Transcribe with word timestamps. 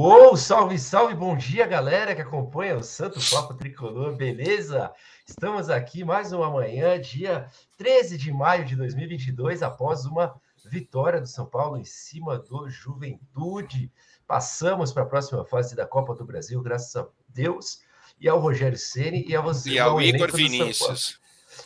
Uou, 0.00 0.36
salve, 0.36 0.78
salve, 0.78 1.12
bom 1.12 1.36
dia, 1.36 1.66
galera 1.66 2.14
que 2.14 2.20
acompanha 2.20 2.76
o 2.76 2.84
Santo 2.84 3.18
Papo 3.32 3.52
Tricolor, 3.54 4.14
beleza? 4.14 4.92
Estamos 5.26 5.68
aqui 5.68 6.04
mais 6.04 6.32
uma 6.32 6.48
manhã, 6.48 7.00
dia 7.00 7.50
13 7.76 8.16
de 8.16 8.32
maio 8.32 8.64
de 8.64 8.76
2022, 8.76 9.60
após 9.60 10.04
uma 10.04 10.40
vitória 10.70 11.20
do 11.20 11.26
São 11.26 11.46
Paulo 11.46 11.76
em 11.76 11.82
cima 11.82 12.38
do 12.38 12.70
Juventude. 12.70 13.90
Passamos 14.24 14.92
para 14.92 15.02
a 15.02 15.06
próxima 15.06 15.44
fase 15.44 15.74
da 15.74 15.84
Copa 15.84 16.14
do 16.14 16.24
Brasil, 16.24 16.62
graças 16.62 16.94
a 16.94 17.04
Deus, 17.28 17.80
e 18.20 18.28
ao 18.28 18.38
Rogério 18.38 18.78
Ceni 18.78 19.24
e 19.26 19.34
a 19.34 19.40
você. 19.40 19.70
E 19.70 19.78
ao 19.80 20.00
Igor 20.00 20.30
Vinícius. 20.30 21.18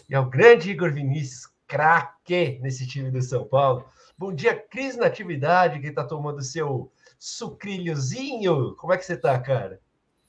E 0.08 0.14
ao 0.14 0.24
grande 0.24 0.70
Igor 0.70 0.90
Vinícius, 0.90 1.52
craque 1.66 2.58
nesse 2.62 2.86
time 2.86 3.10
do 3.10 3.20
São 3.20 3.44
Paulo. 3.44 3.84
Bom 4.16 4.32
dia, 4.32 4.54
Cris 4.54 4.96
Natividade, 4.96 5.80
que 5.80 5.88
está 5.88 6.02
tomando 6.02 6.40
seu 6.40 6.90
sucrilhozinho. 7.22 8.74
Como 8.74 8.92
é 8.92 8.98
que 8.98 9.04
você 9.04 9.16
tá, 9.16 9.38
cara? 9.38 9.80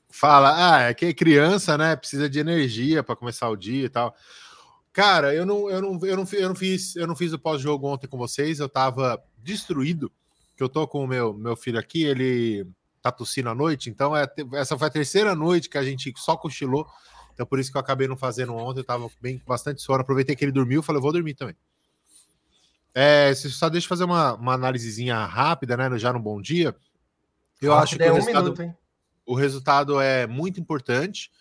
Fala, 0.07 0.75
ah, 0.75 0.81
é 0.83 0.93
que 0.93 1.07
é 1.07 1.13
criança, 1.13 1.75
né? 1.75 1.95
Precisa 1.95 2.29
de 2.29 2.37
energia 2.37 3.01
para 3.01 3.15
começar 3.15 3.49
o 3.49 3.55
dia 3.55 3.85
e 3.85 3.89
tal. 3.89 4.15
Cara, 4.91 5.33
eu 5.33 5.43
não, 5.43 5.71
eu 5.71 5.81
não, 5.81 5.99
eu 6.05 6.15
não, 6.15 6.27
eu 6.31 6.49
não 6.49 6.55
fiz, 6.55 6.95
eu 6.95 7.07
não 7.07 7.15
fiz 7.15 7.33
o 7.33 7.39
pós-jogo 7.39 7.87
ontem 7.87 8.05
com 8.05 8.15
vocês. 8.15 8.59
Eu 8.59 8.69
tava 8.69 9.19
destruído. 9.39 10.11
Que 10.55 10.61
eu 10.61 10.69
tô 10.69 10.87
com 10.87 11.03
o 11.03 11.07
meu, 11.07 11.33
meu 11.33 11.55
filho 11.55 11.79
aqui, 11.79 12.03
ele 12.03 12.67
tá 13.01 13.11
tossindo 13.11 13.49
à 13.49 13.55
noite. 13.55 13.89
Então 13.89 14.15
é, 14.15 14.27
essa 14.53 14.77
foi 14.77 14.87
a 14.87 14.91
terceira 14.91 15.33
noite 15.33 15.69
que 15.69 15.79
a 15.79 15.83
gente 15.83 16.13
só 16.15 16.37
cochilou. 16.37 16.85
Então 17.33 17.43
por 17.43 17.57
isso 17.57 17.71
que 17.71 17.77
eu 17.77 17.81
acabei 17.81 18.07
não 18.07 18.15
fazendo 18.15 18.53
ontem. 18.53 18.81
Eu 18.81 18.85
tava 18.85 19.09
bem 19.19 19.41
bastante 19.47 19.81
sono. 19.81 20.01
Aproveitei 20.01 20.35
que 20.35 20.45
ele 20.45 20.51
dormiu, 20.51 20.83
falei, 20.83 21.01
vou 21.01 21.11
dormir 21.11 21.33
também. 21.33 21.55
É, 22.93 23.33
só 23.33 23.69
deixa 23.69 23.85
eu 23.85 23.89
fazer 23.89 24.03
uma, 24.03 24.35
uma 24.35 24.53
análisezinha 24.53 25.25
rápida, 25.25 25.75
né? 25.75 25.97
Já 25.97 26.13
no 26.13 26.19
bom 26.19 26.39
dia. 26.39 26.75
Eu 27.65 27.73
acho 27.73 27.97
que 27.97 28.03
é 28.03 28.11
o, 28.11 28.15
resultado, 28.15 28.53
minuto, 28.53 28.77
o 29.25 29.35
resultado 29.35 30.01
é 30.01 30.27
muito 30.27 30.59
importante. 30.59 31.31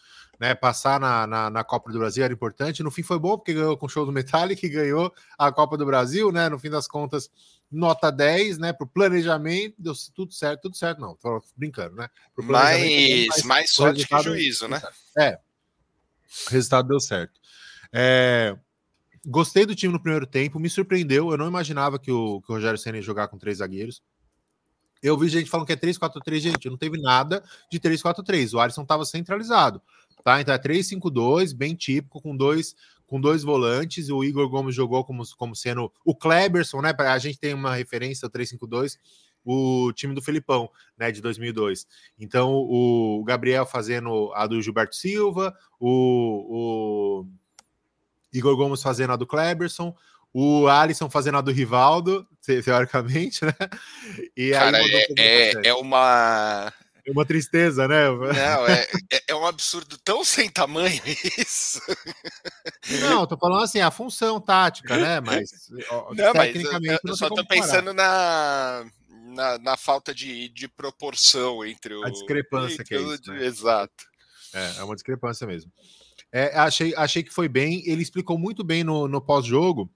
Né, 0.40 0.56
passar 0.56 0.98
na, 0.98 1.24
na, 1.24 1.50
na, 1.50 1.62
Copa 1.62 1.92
do 1.92 2.00
Brasil 2.00 2.24
era 2.24 2.32
importante. 2.32 2.82
No 2.82 2.90
fim 2.90 3.04
foi 3.04 3.16
bom, 3.16 3.36
porque 3.36 3.54
ganhou 3.54 3.76
com 3.76 3.86
o 3.86 3.88
show 3.88 4.04
do 4.04 4.10
Metallic, 4.10 4.68
ganhou 4.68 5.12
a 5.38 5.52
Copa 5.52 5.76
do 5.76 5.86
Brasil, 5.86 6.32
né? 6.32 6.48
No 6.48 6.58
fim 6.58 6.68
das 6.68 6.88
contas, 6.88 7.30
nota 7.70 8.10
10, 8.10 8.58
né? 8.58 8.72
Para 8.72 8.84
o 8.84 8.88
planejamento, 8.88 9.76
deu 9.78 9.92
tudo 10.12 10.32
certo, 10.32 10.62
tudo 10.62 10.76
certo, 10.76 11.00
não, 11.00 11.14
tô 11.14 11.40
brincando, 11.56 11.94
né? 11.94 12.08
Mas 12.36 13.44
mais 13.44 13.72
sorte 13.72 14.04
que 14.04 14.18
juízo, 14.20 14.66
né? 14.66 14.82
É. 15.16 15.38
O 16.48 16.50
resultado 16.50 16.88
deu 16.88 16.98
certo. 16.98 17.40
É, 17.92 18.56
Gostei 19.24 19.64
do 19.64 19.74
time 19.74 19.92
no 19.92 20.00
primeiro 20.00 20.26
tempo, 20.26 20.58
me 20.58 20.68
surpreendeu. 20.68 21.30
Eu 21.30 21.38
não 21.38 21.46
imaginava 21.46 21.98
que 21.98 22.10
o, 22.10 22.40
que 22.40 22.50
o 22.50 22.54
Rogério 22.54 22.78
Senna 22.78 22.98
ia 22.98 23.02
jogar 23.02 23.28
com 23.28 23.38
três 23.38 23.58
zagueiros. 23.58 24.02
Eu 25.02 25.18
vi 25.18 25.28
gente 25.28 25.50
falando 25.50 25.66
que 25.66 25.72
é 25.72 25.76
3-4-3, 25.76 26.38
gente. 26.38 26.70
Não 26.70 26.76
teve 26.76 27.00
nada 27.00 27.42
de 27.70 27.80
3-4-3. 27.80 28.54
O 28.54 28.60
Alisson 28.60 28.82
estava 28.82 29.04
centralizado. 29.04 29.82
Tá? 30.22 30.40
Então 30.40 30.54
é 30.54 30.58
3-5-2, 30.58 31.54
bem 31.54 31.74
típico, 31.74 32.20
com 32.20 32.36
dois 32.36 32.76
com 33.12 33.20
dois 33.20 33.42
volantes. 33.42 34.08
O 34.08 34.24
Igor 34.24 34.48
Gomes 34.48 34.74
jogou 34.74 35.04
como, 35.04 35.22
como 35.36 35.54
sendo 35.54 35.92
o 36.02 36.14
Kleberson, 36.14 36.80
né? 36.80 36.94
A 36.98 37.18
gente 37.18 37.38
tem 37.38 37.52
uma 37.52 37.74
referência, 37.74 38.26
o 38.26 38.30
3-5-2, 38.30 38.96
o 39.44 39.92
time 39.92 40.14
do 40.14 40.22
Felipão, 40.22 40.70
né? 40.96 41.12
De 41.12 41.20
2002. 41.20 41.86
Então 42.18 42.54
o 42.54 43.22
Gabriel 43.24 43.66
fazendo 43.66 44.32
a 44.32 44.46
do 44.46 44.62
Gilberto 44.62 44.96
Silva, 44.96 45.54
o, 45.78 47.26
o 47.26 47.26
Igor 48.32 48.56
Gomes 48.56 48.82
fazendo 48.82 49.12
a 49.12 49.16
do 49.16 49.26
Kleberson, 49.26 49.94
o 50.32 50.66
Alisson 50.66 51.10
fazendo 51.10 51.38
a 51.38 51.40
do 51.42 51.52
Rivaldo, 51.52 52.26
teoricamente, 52.64 53.44
né? 53.44 53.54
E 54.36 54.50
Cara, 54.52 54.78
é, 54.78 55.06
é, 55.18 55.52
é, 55.68 55.74
uma. 55.74 56.72
É 57.04 57.10
uma 57.10 57.26
tristeza, 57.26 57.86
né? 57.86 58.08
Não, 58.08 58.66
é, 58.66 58.86
é, 59.12 59.22
é 59.28 59.34
um 59.34 59.46
absurdo 59.46 59.98
tão 59.98 60.24
sem 60.24 60.48
tamanho 60.48 61.00
isso. 61.38 61.80
Não, 63.00 63.26
tô 63.26 63.36
falando 63.36 63.62
assim, 63.62 63.80
a 63.80 63.90
função 63.90 64.40
tática, 64.40 64.96
né? 64.96 65.20
Mas, 65.20 65.50
não, 66.16 66.32
tecnicamente. 66.32 67.00
Mas 67.02 67.04
eu, 67.04 67.10
eu 67.10 67.16
só 67.16 67.28
tô 67.28 67.44
pensando 67.44 67.92
na, 67.92 68.86
na, 69.26 69.58
na, 69.58 69.76
falta 69.76 70.14
de, 70.14 70.48
de 70.48 70.66
proporção 70.66 71.64
entre 71.64 71.94
o. 71.94 72.04
A 72.04 72.10
discrepância 72.10 72.82
que 72.82 72.94
é 72.94 73.00
isso, 73.00 73.30
né? 73.30 73.44
Exato. 73.44 74.06
É, 74.54 74.78
é 74.78 74.84
uma 74.84 74.94
discrepância 74.94 75.46
mesmo. 75.46 75.70
É, 76.30 76.56
achei, 76.56 76.94
achei 76.96 77.22
que 77.22 77.32
foi 77.32 77.48
bem. 77.48 77.82
Ele 77.84 78.02
explicou 78.02 78.38
muito 78.38 78.64
bem 78.64 78.82
no, 78.82 79.06
no 79.06 79.20
pós-jogo 79.20 79.90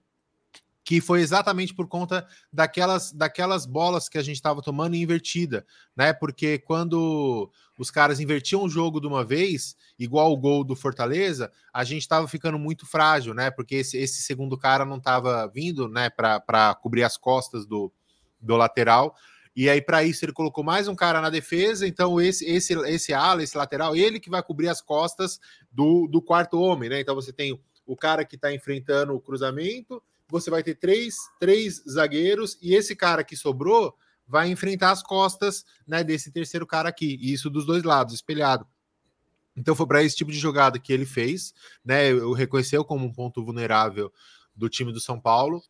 que 0.87 1.01
foi 1.01 1.21
exatamente 1.21 1.75
por 1.75 1.89
conta 1.89 2.25
daquelas, 2.53 3.11
daquelas 3.11 3.67
bolas 3.67 4.09
que 4.09 4.17
a 4.17 4.23
gente 4.23 4.37
estava 4.37 4.63
tomando 4.63 4.95
invertida, 4.95 5.67
né? 5.97 6.13
Porque 6.13 6.61
quando 6.61 7.51
os 7.77 7.91
caras 7.91 8.21
invertiam 8.21 8.63
o 8.63 8.69
jogo 8.69 9.01
de 9.01 9.07
uma 9.09 9.25
vez, 9.25 9.75
igual 9.99 10.33
o 10.33 10.37
gol 10.37 10.63
do 10.63 10.77
Fortaleza, 10.77 11.51
a 11.75 11.83
gente 11.83 12.03
estava 12.03 12.29
ficando 12.29 12.57
muito 12.57 12.87
frágil, 12.87 13.35
né? 13.35 13.51
Porque 13.51 13.75
esse, 13.75 13.99
esse 13.99 14.23
segundo 14.23 14.57
cara 14.57 14.85
não 14.85 14.99
estava 14.99 15.49
vindo, 15.49 15.89
né, 15.89 16.09
para 16.09 16.77
cobrir 16.81 17.03
as 17.03 17.17
costas 17.17 17.67
do, 17.67 17.93
do 18.41 18.57
lateral. 18.57 19.17
E 19.57 19.69
aí, 19.69 19.83
para 19.83 20.05
isso, 20.05 20.25
ele 20.25 20.33
colocou 20.33 20.63
mais 20.63 20.87
um 20.87 20.95
cara 20.95 21.21
na 21.21 21.31
defesa. 21.31 21.85
Então, 21.85 22.21
esse, 22.21 22.49
esse, 22.49 22.75
esse 22.89 23.13
ala, 23.13 23.43
esse 23.43 23.59
lateral, 23.59 23.97
ele 23.97 24.21
que 24.21 24.31
vai 24.31 24.43
cobrir 24.43 24.69
as 24.69 24.81
costas 24.81 25.41
do, 25.73 26.07
do 26.07 26.23
quarto 26.23 26.61
homem, 26.61 26.89
né? 26.89 27.01
Então, 27.01 27.17
você 27.17 27.33
tem 27.33 27.61
o 27.85 27.97
cara 27.97 28.25
que 28.25 28.37
está 28.37 28.55
enfrentando 28.55 29.13
o 29.15 29.21
cruzamento, 29.21 30.01
você 30.29 30.51
vai 30.51 30.63
ter 30.63 30.75
três, 30.75 31.17
três 31.39 31.83
zagueiros, 31.89 32.59
e 32.61 32.75
esse 32.75 32.97
cara 32.97 33.23
que 33.23 33.37
sobrou 33.37 33.97
vai 34.27 34.51
enfrentar 34.51 34.91
as 34.91 35.03
costas 35.03 35.65
né, 35.87 36.03
desse 36.03 36.33
terceiro 36.33 36.67
cara 36.67 36.89
aqui. 36.89 37.17
E 37.21 37.33
isso 37.33 37.49
dos 37.49 37.65
dois 37.65 37.85
lados, 37.85 38.15
espelhado. 38.15 38.67
Então, 39.57 39.75
foi 39.75 39.87
para 39.87 40.03
esse 40.03 40.17
tipo 40.17 40.31
de 40.31 40.39
jogada 40.39 40.79
que 40.79 40.93
ele 40.93 41.07
fez, 41.07 41.55
né? 41.85 42.11
Eu 42.11 42.33
reconheceu 42.33 42.85
como 42.85 43.07
um 43.07 43.13
ponto 43.13 43.43
vulnerável 43.43 44.13
do 44.55 44.69
time 44.69 44.93
do 44.93 45.01
São 45.01 45.19
Paulo. 45.19 45.63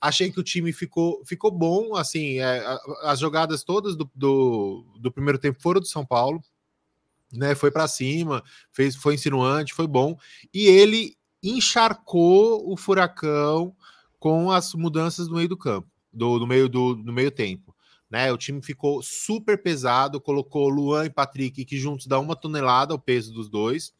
Achei 0.00 0.30
que 0.30 0.40
o 0.40 0.44
time 0.44 0.72
ficou, 0.72 1.22
ficou 1.24 1.50
bom, 1.50 1.94
assim, 1.94 2.38
é, 2.38 2.64
as 3.02 3.18
jogadas 3.18 3.62
todas 3.62 3.96
do, 3.96 4.10
do, 4.14 4.84
do, 4.98 5.12
primeiro 5.12 5.38
tempo 5.38 5.60
foram 5.60 5.80
do 5.80 5.86
São 5.86 6.06
Paulo, 6.06 6.42
né? 7.32 7.54
Foi 7.54 7.70
para 7.70 7.88
cima, 7.88 8.42
fez, 8.72 8.96
foi 8.96 9.14
insinuante, 9.14 9.74
foi 9.74 9.86
bom. 9.86 10.18
E 10.52 10.66
ele 10.66 11.16
encharcou 11.42 12.70
o 12.70 12.76
furacão 12.76 13.76
com 14.24 14.50
as 14.50 14.72
mudanças 14.72 15.28
no 15.28 15.36
meio 15.36 15.50
do 15.50 15.56
campo, 15.56 15.86
do, 16.10 16.38
do 16.38 16.46
meio 16.46 16.66
do, 16.66 16.94
do 16.94 17.12
meio 17.12 17.30
tempo. 17.30 17.76
Né, 18.10 18.32
o 18.32 18.38
time 18.38 18.62
ficou 18.62 19.02
super 19.02 19.62
pesado, 19.62 20.18
colocou 20.18 20.70
Luan 20.70 21.04
e 21.04 21.10
Patrick, 21.10 21.62
que 21.62 21.76
juntos 21.76 22.06
dá 22.06 22.18
uma 22.18 22.34
tonelada 22.34 22.94
o 22.94 22.98
peso 22.98 23.34
dos 23.34 23.50
dois. 23.50 23.92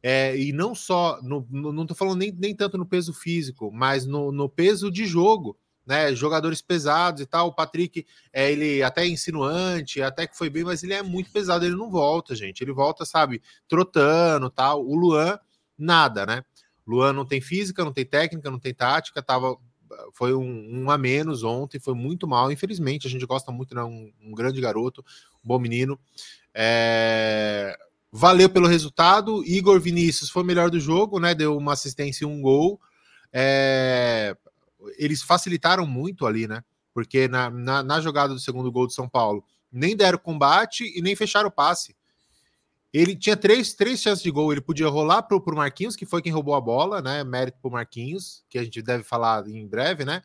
É, 0.00 0.38
e 0.38 0.52
não 0.52 0.72
só, 0.72 1.20
no, 1.20 1.44
no, 1.50 1.72
não 1.72 1.82
estou 1.82 1.96
falando 1.96 2.20
nem, 2.20 2.30
nem 2.30 2.54
tanto 2.54 2.78
no 2.78 2.86
peso 2.86 3.12
físico, 3.12 3.72
mas 3.72 4.06
no, 4.06 4.30
no 4.30 4.48
peso 4.48 4.88
de 4.88 5.04
jogo, 5.04 5.58
né? 5.84 6.14
Jogadores 6.14 6.62
pesados 6.62 7.20
e 7.20 7.26
tal. 7.26 7.48
O 7.48 7.54
Patrick, 7.54 8.06
é, 8.32 8.52
ele 8.52 8.84
até 8.84 9.02
é 9.02 9.08
insinuante, 9.08 10.00
até 10.00 10.28
que 10.28 10.38
foi 10.38 10.48
bem, 10.48 10.62
mas 10.62 10.84
ele 10.84 10.92
é 10.92 11.02
muito 11.02 11.32
pesado, 11.32 11.64
ele 11.64 11.74
não 11.74 11.90
volta, 11.90 12.36
gente. 12.36 12.62
Ele 12.62 12.72
volta, 12.72 13.04
sabe, 13.04 13.42
trotando 13.66 14.48
tal. 14.48 14.86
O 14.86 14.94
Luan, 14.94 15.36
nada, 15.76 16.24
né? 16.24 16.44
Luan 16.86 17.12
não 17.12 17.24
tem 17.24 17.40
física, 17.40 17.84
não 17.84 17.92
tem 17.92 18.04
técnica, 18.04 18.50
não 18.50 18.58
tem 18.58 18.74
tática, 18.74 19.22
tava. 19.22 19.56
Foi 20.12 20.32
um, 20.34 20.84
um 20.84 20.90
a 20.90 20.96
menos 20.96 21.42
ontem, 21.42 21.80
foi 21.80 21.94
muito 21.94 22.26
mal. 22.26 22.50
Infelizmente, 22.52 23.06
a 23.06 23.10
gente 23.10 23.26
gosta 23.26 23.50
muito, 23.50 23.74
né? 23.74 23.82
Um, 23.82 24.12
um 24.22 24.32
grande 24.32 24.60
garoto, 24.60 25.04
um 25.44 25.48
bom 25.48 25.58
menino. 25.58 25.98
É, 26.54 27.76
Valeu 28.12 28.50
pelo 28.50 28.66
resultado. 28.66 29.44
Igor 29.44 29.80
Vinícius 29.80 30.30
foi 30.30 30.42
o 30.42 30.46
melhor 30.46 30.68
do 30.68 30.80
jogo, 30.80 31.20
né? 31.20 31.32
Deu 31.34 31.56
uma 31.56 31.74
assistência 31.74 32.24
e 32.24 32.26
um 32.26 32.40
gol. 32.40 32.80
É... 33.32 34.36
Eles 34.96 35.22
facilitaram 35.22 35.86
muito 35.86 36.26
ali, 36.26 36.48
né? 36.48 36.64
Porque 36.92 37.28
na, 37.28 37.48
na, 37.48 37.82
na, 37.84 38.00
jogada 38.00 38.34
do 38.34 38.40
segundo 38.40 38.72
gol 38.72 38.88
de 38.88 38.94
São 38.94 39.08
Paulo, 39.08 39.44
nem 39.70 39.96
deram 39.96 40.18
combate 40.18 40.92
e 40.96 41.00
nem 41.00 41.14
fecharam 41.14 41.48
o 41.48 41.52
passe. 41.52 41.94
Ele 42.92 43.14
tinha 43.14 43.36
três, 43.36 43.72
três 43.74 44.00
chances 44.00 44.22
de 44.22 44.30
gol. 44.30 44.52
Ele 44.52 44.60
podia 44.60 44.88
rolar 44.88 45.22
para 45.22 45.36
o 45.36 45.56
Marquinhos, 45.56 45.94
que 45.94 46.04
foi 46.04 46.20
quem 46.20 46.32
roubou 46.32 46.54
a 46.54 46.60
bola, 46.60 47.00
né? 47.00 47.22
Mérito 47.22 47.58
para 47.60 47.68
o 47.68 47.72
Marquinhos, 47.72 48.44
que 48.48 48.58
a 48.58 48.64
gente 48.64 48.82
deve 48.82 49.04
falar 49.04 49.46
em 49.48 49.66
breve, 49.66 50.04
né? 50.04 50.22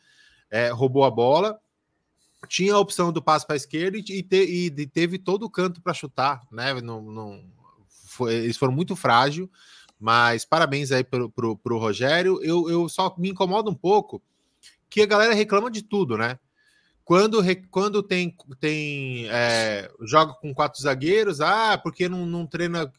É, 0.50 0.70
roubou 0.70 1.04
a 1.04 1.12
bola 1.12 1.60
tinha 2.46 2.74
a 2.74 2.80
opção 2.80 3.12
do 3.12 3.22
passe 3.22 3.46
para 3.46 3.56
a 3.56 3.58
esquerda 3.58 3.98
e, 3.98 4.04
te, 4.04 4.36
e, 4.36 4.88
teve 4.88 5.18
todo 5.18 5.44
o 5.44 5.50
canto 5.50 5.82
para 5.82 5.94
chutar, 5.94 6.42
né? 6.52 6.80
Não, 6.82 7.02
não, 7.02 7.44
foi, 7.88 8.34
eles 8.36 8.58
foram 8.58 8.74
muito 8.74 8.96
frágil, 8.96 9.50
mas 10.00 10.46
parabéns 10.46 10.92
aí 10.92 11.04
pro, 11.04 11.30
pro 11.30 11.78
Rogério. 11.78 12.40
Eu, 12.42 12.70
eu 12.70 12.88
só 12.88 13.14
me 13.18 13.30
incomodo 13.30 13.70
um 13.70 13.76
pouco 13.76 14.22
que 14.90 15.02
a 15.02 15.06
galera 15.06 15.34
reclama 15.34 15.70
de 15.70 15.82
tudo, 15.82 16.18
né? 16.18 16.40
Quando, 17.06 17.40
quando 17.70 18.02
tem, 18.02 18.36
tem 18.60 19.28
é, 19.30 19.92
joga 20.02 20.34
com 20.34 20.56
quatro 20.56 20.82
zagueiros, 20.82 21.40
ah, 21.40 21.78
porque 21.78 22.10
não, 22.10 22.26
não 22.26 22.48
treina 22.48 22.92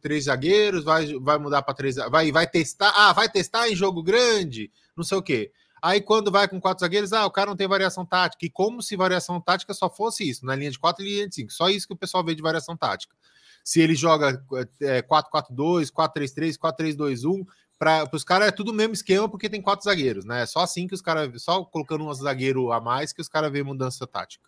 três 0.00 0.24
zagueiros, 0.24 0.82
vai, 0.82 1.12
vai 1.20 1.36
mudar 1.36 1.60
para 1.60 1.74
três, 1.74 1.96
vai, 1.96 2.32
vai 2.32 2.46
testar, 2.46 2.90
ah, 2.96 3.12
vai 3.12 3.28
testar 3.28 3.68
em 3.68 3.76
jogo 3.76 4.02
grande, 4.02 4.72
não 4.96 5.04
sei 5.04 5.18
o 5.18 5.22
quê. 5.22 5.52
Aí 5.82 6.00
quando 6.00 6.30
vai 6.30 6.48
com 6.48 6.58
quatro 6.58 6.80
zagueiros, 6.80 7.12
ah, 7.12 7.26
o 7.26 7.30
cara 7.30 7.50
não 7.50 7.56
tem 7.56 7.68
variação 7.68 8.06
tática. 8.06 8.46
E 8.46 8.50
como 8.50 8.82
se 8.82 8.96
variação 8.96 9.38
tática 9.38 9.74
só 9.74 9.90
fosse 9.90 10.26
isso, 10.26 10.46
na 10.46 10.56
linha 10.56 10.70
de 10.70 10.78
quatro 10.78 11.04
e 11.04 11.08
linha 11.08 11.28
de 11.28 11.34
cinco. 11.34 11.52
Só 11.52 11.68
isso 11.68 11.86
que 11.86 11.92
o 11.92 11.98
pessoal 11.98 12.24
vê 12.24 12.34
de 12.34 12.40
variação 12.40 12.74
tática. 12.74 13.14
Se 13.62 13.78
ele 13.78 13.94
joga 13.94 14.42
é, 14.80 15.02
4-4-2, 15.02 15.92
4-3-3, 15.92 16.56
4-3-2-1, 16.56 17.44
para 17.80 18.06
os 18.12 18.22
caras 18.22 18.48
é 18.48 18.50
tudo 18.50 18.72
o 18.72 18.74
mesmo 18.74 18.92
esquema 18.92 19.26
porque 19.26 19.48
tem 19.48 19.62
quatro 19.62 19.82
zagueiros, 19.82 20.26
né? 20.26 20.42
É 20.42 20.46
só 20.46 20.60
assim 20.60 20.86
que 20.86 20.94
os 20.94 21.00
caras, 21.00 21.42
só 21.42 21.64
colocando 21.64 22.04
um 22.04 22.12
zagueiro 22.12 22.70
a 22.70 22.78
mais 22.78 23.10
que 23.10 23.22
os 23.22 23.28
caras 23.28 23.50
veem 23.50 23.64
mudança 23.64 24.06
tática. 24.06 24.44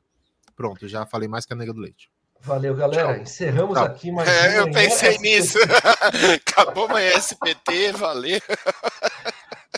Pronto, 0.54 0.86
já 0.86 1.06
falei 1.06 1.26
mais 1.26 1.46
que 1.46 1.54
a 1.54 1.56
nega 1.56 1.72
do 1.72 1.80
leite. 1.80 2.10
Valeu, 2.42 2.74
galera. 2.74 3.14
Tchau. 3.14 3.22
Encerramos 3.22 3.74
Tchau. 3.74 3.86
aqui 3.86 4.12
mais 4.12 4.28
é, 4.28 4.58
Eu 4.58 4.70
pensei 4.70 5.16
nisso. 5.16 5.56
Acabou 6.46 6.84
amanhã 6.84 7.16
SPT, 7.16 7.92
valeu. 7.92 8.38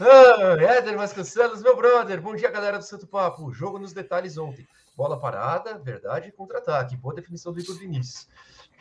Ah, 0.00 0.56
Éder 0.60 0.96
Vasconcelos, 0.96 1.62
meu 1.62 1.76
brother. 1.76 2.20
Bom 2.20 2.34
dia, 2.34 2.50
galera 2.50 2.78
do 2.78 2.84
Santo 2.84 3.06
Papo. 3.06 3.52
Jogo 3.52 3.78
nos 3.78 3.92
detalhes 3.92 4.36
ontem. 4.36 4.66
Bola 4.96 5.16
parada, 5.20 5.78
verdade, 5.78 6.32
contra-ataque. 6.32 6.96
Boa 6.96 7.14
definição 7.14 7.52
do 7.52 7.60
Igor 7.60 7.78
Vinícius. 7.78 8.26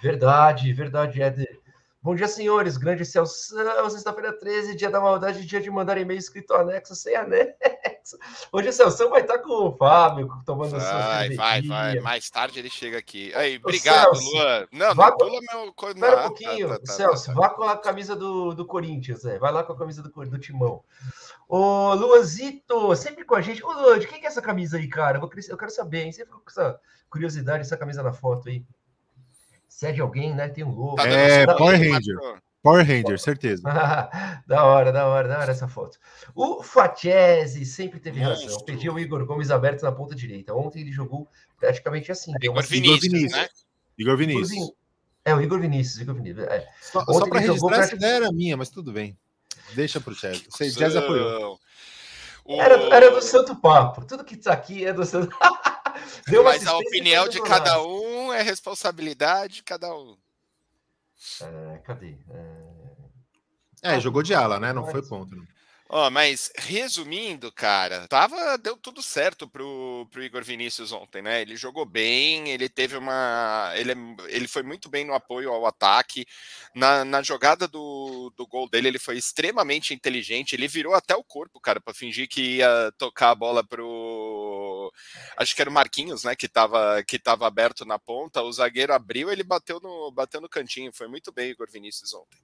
Verdade, 0.01 0.73
verdade, 0.73 1.21
Éder. 1.21 1.62
Bom 2.03 2.13
dia, 2.15 2.27
senhores. 2.27 2.75
Grande 2.75 3.05
Celso. 3.05 3.55
Sexta-feira 3.89 4.37
13, 4.37 4.75
dia 4.75 4.89
da 4.89 4.99
maldade, 4.99 5.45
dia 5.45 5.61
de 5.61 5.71
mandar 5.71 5.97
e-mail 5.97 6.19
escrito 6.19 6.53
anexo 6.53 6.93
sem 6.97 7.15
anexo. 7.15 8.17
Hoje 8.51 8.69
o 8.83 9.09
vai 9.09 9.21
estar 9.21 9.39
com 9.39 9.69
o 9.69 9.77
Fábio, 9.77 10.29
tomando 10.45 10.77
Vai, 10.77 11.33
vai, 11.33 11.61
vai. 11.61 11.99
Mais 12.01 12.29
tarde 12.29 12.59
ele 12.59 12.69
chega 12.69 12.97
aqui. 12.97 13.33
Aí, 13.33 13.55
obrigado, 13.55 14.17
Celso, 14.17 14.35
Luan. 14.35 14.67
Não, 14.73 14.93
não 14.93 15.17
pula 15.17 15.39
meu. 15.39 15.73
Espera 15.89 16.19
um 16.19 16.27
pouquinho, 16.27 16.67
tá, 16.67 16.75
tá, 16.75 16.83
tá, 16.85 16.91
Celso. 16.91 17.25
Tá, 17.27 17.33
vá 17.33 17.49
com 17.51 17.63
a 17.63 17.77
camisa 17.77 18.17
do, 18.17 18.53
do 18.53 18.65
Corinthians, 18.65 19.23
é. 19.23 19.39
Vai 19.39 19.53
lá 19.53 19.63
com 19.63 19.71
a 19.71 19.77
camisa 19.77 20.03
do, 20.03 20.09
do 20.09 20.37
Timão. 20.37 20.83
Ô, 21.47 21.93
Luanzito, 21.93 22.93
sempre 22.97 23.23
com 23.23 23.35
a 23.35 23.41
gente. 23.41 23.63
Ô, 23.63 23.71
Luan, 23.71 23.97
de 23.97 24.07
quem 24.07 24.19
que 24.19 24.25
é 24.25 24.29
essa 24.29 24.41
camisa 24.41 24.75
aí, 24.75 24.89
cara? 24.89 25.19
Eu, 25.19 25.57
quero 25.57 25.71
saber, 25.71 26.03
hein? 26.03 26.11
Ficou 26.11 26.41
com 26.41 26.49
essa 26.49 26.77
curiosidade, 27.09 27.61
essa 27.61 27.77
camisa 27.77 28.03
na 28.03 28.11
foto 28.11 28.49
aí. 28.49 28.65
Se 29.73 29.87
é 29.87 29.91
de 29.91 30.01
alguém, 30.01 30.35
né? 30.35 30.47
Tem 30.47 30.63
um 30.63 30.69
logo. 30.69 30.97
Tá 30.97 31.07
é, 31.07 31.47
Power 31.47 31.79
Ranger. 31.79 32.15
Power 32.61 32.85
Ranger, 32.85 33.19
certeza. 33.19 33.63
da 34.47 34.63
hora, 34.63 34.91
da 34.91 35.07
hora, 35.07 35.27
da 35.27 35.39
hora 35.39 35.51
essa 35.51 35.67
foto. 35.67 35.97
O 36.35 36.61
Fatiese 36.61 37.65
sempre 37.65 37.99
teve 37.99 38.19
Monstro. 38.19 38.49
razão. 38.51 38.65
Pediu 38.65 38.93
o 38.93 38.99
Igor 38.99 39.25
Gomes 39.25 39.49
aberto 39.49 39.81
na 39.81 39.91
ponta 39.91 40.13
direita. 40.13 40.53
Ontem 40.53 40.81
ele 40.81 40.91
jogou 40.91 41.27
praticamente 41.59 42.11
assim. 42.11 42.31
É, 42.39 42.45
Igor, 42.45 42.61
Vinícius, 42.61 43.03
Igor 43.03 43.11
Vinícius, 43.11 43.41
né? 43.41 43.47
Igor 43.97 44.17
Vinícius. 44.17 44.71
É, 45.25 45.33
o 45.33 45.41
Igor 45.41 45.59
Vinícius, 45.59 46.01
Igor 46.01 46.15
Vinícius. 46.15 46.47
É. 46.47 46.67
Só, 46.79 47.03
só 47.03 47.27
para 47.27 47.39
registrar, 47.39 47.69
praticamente... 47.69 47.79
essa 47.81 47.95
ideia 47.95 48.15
era 48.17 48.31
minha, 48.31 48.55
mas 48.55 48.69
tudo 48.69 48.93
bem. 48.93 49.17
Deixa 49.73 49.99
pro 49.99 50.13
Chelsea. 50.13 50.47
O 50.47 50.55
Chelsea 50.55 50.99
apoiou. 50.99 51.59
Era, 52.47 52.95
era 52.95 53.09
do 53.09 53.21
Santo 53.23 53.55
Papo. 53.55 54.05
Tudo 54.05 54.23
que 54.23 54.37
tá 54.37 54.53
aqui 54.53 54.85
é 54.85 54.93
do 54.93 55.03
Santo 55.03 55.35
Mas 56.43 56.65
a 56.67 56.77
opinião 56.77 57.27
de 57.27 57.41
cada 57.41 57.81
um 57.81 58.12
é 58.33 58.41
responsabilidade 58.41 59.55
de 59.55 59.63
cada 59.63 59.95
um. 59.95 60.17
É, 61.41 61.77
cadê? 61.79 62.17
É... 63.81 63.95
é, 63.95 63.99
jogou 63.99 64.23
de 64.23 64.33
ala, 64.33 64.59
né? 64.59 64.73
Não 64.73 64.85
foi 64.85 65.01
ponto. 65.01 65.35
Não. 65.35 65.45
Ó, 65.95 66.07
oh, 66.07 66.09
mas 66.09 66.51
resumindo, 66.55 67.51
cara, 67.51 68.07
tava, 68.07 68.57
deu 68.57 68.75
tudo 68.75 68.99
certo 69.03 69.47
pro, 69.47 70.07
pro 70.09 70.23
Igor 70.23 70.43
Vinícius 70.43 70.91
ontem, 70.91 71.21
né? 71.21 71.41
Ele 71.43 71.55
jogou 71.55 71.85
bem, 71.85 72.49
ele 72.49 72.67
teve 72.67 72.97
uma. 72.97 73.71
Ele, 73.75 73.93
ele 74.27 74.47
foi 74.47 74.63
muito 74.63 74.89
bem 74.89 75.05
no 75.05 75.13
apoio 75.13 75.51
ao 75.51 75.67
ataque. 75.67 76.25
Na, 76.73 77.05
na 77.05 77.21
jogada 77.21 77.67
do, 77.67 78.33
do 78.35 78.47
gol 78.47 78.67
dele, 78.67 78.87
ele 78.87 78.97
foi 78.97 79.17
extremamente 79.17 79.93
inteligente. 79.93 80.55
Ele 80.55 80.67
virou 80.67 80.95
até 80.95 81.15
o 81.15 81.23
corpo, 81.23 81.59
cara, 81.59 81.79
para 81.79 81.93
fingir 81.93 82.27
que 82.27 82.57
ia 82.57 82.91
tocar 82.97 83.29
a 83.29 83.35
bola 83.35 83.63
pro. 83.63 83.85
Acho 85.37 85.55
que 85.55 85.61
era 85.61 85.69
o 85.69 85.73
Marquinhos, 85.73 86.23
né? 86.23 86.35
Que 86.35 86.47
tava, 86.47 87.03
que 87.03 87.19
tava 87.19 87.47
aberto 87.47 87.85
na 87.85 87.99
ponta. 87.99 88.41
O 88.41 88.51
zagueiro 88.51 88.93
abriu, 88.93 89.31
ele 89.31 89.43
bateu 89.43 89.79
no, 89.79 90.11
bateu 90.11 90.41
no 90.41 90.49
cantinho. 90.49 90.91
Foi 90.93 91.07
muito 91.07 91.31
bem, 91.31 91.51
Igor 91.51 91.69
Vinícius, 91.71 92.13
ontem. 92.13 92.39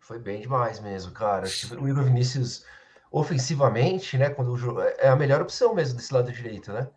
Foi 0.00 0.18
bem 0.18 0.40
demais 0.40 0.78
mesmo, 0.80 1.12
cara. 1.12 1.46
O 1.80 1.88
Igor 1.88 2.04
Vinícius, 2.04 2.64
ofensivamente, 3.10 4.16
né? 4.16 4.30
Quando 4.30 4.52
o 4.52 4.56
jogo, 4.56 4.80
é, 4.80 5.08
a 5.08 5.16
melhor 5.16 5.42
opção 5.42 5.74
mesmo 5.74 5.96
desse 5.96 6.14
lado 6.14 6.30
direito, 6.30 6.72
né? 6.72 6.88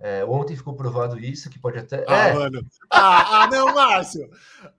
É, 0.00 0.24
ontem 0.24 0.54
ficou 0.54 0.76
provado 0.76 1.18
isso, 1.18 1.50
que 1.50 1.58
pode 1.58 1.76
até. 1.76 2.04
Ah, 2.06 2.28
é. 2.28 2.32
mano. 2.32 2.64
Ah, 2.88 3.42
ah, 3.42 3.46
não, 3.48 3.74
Márcio. 3.74 4.30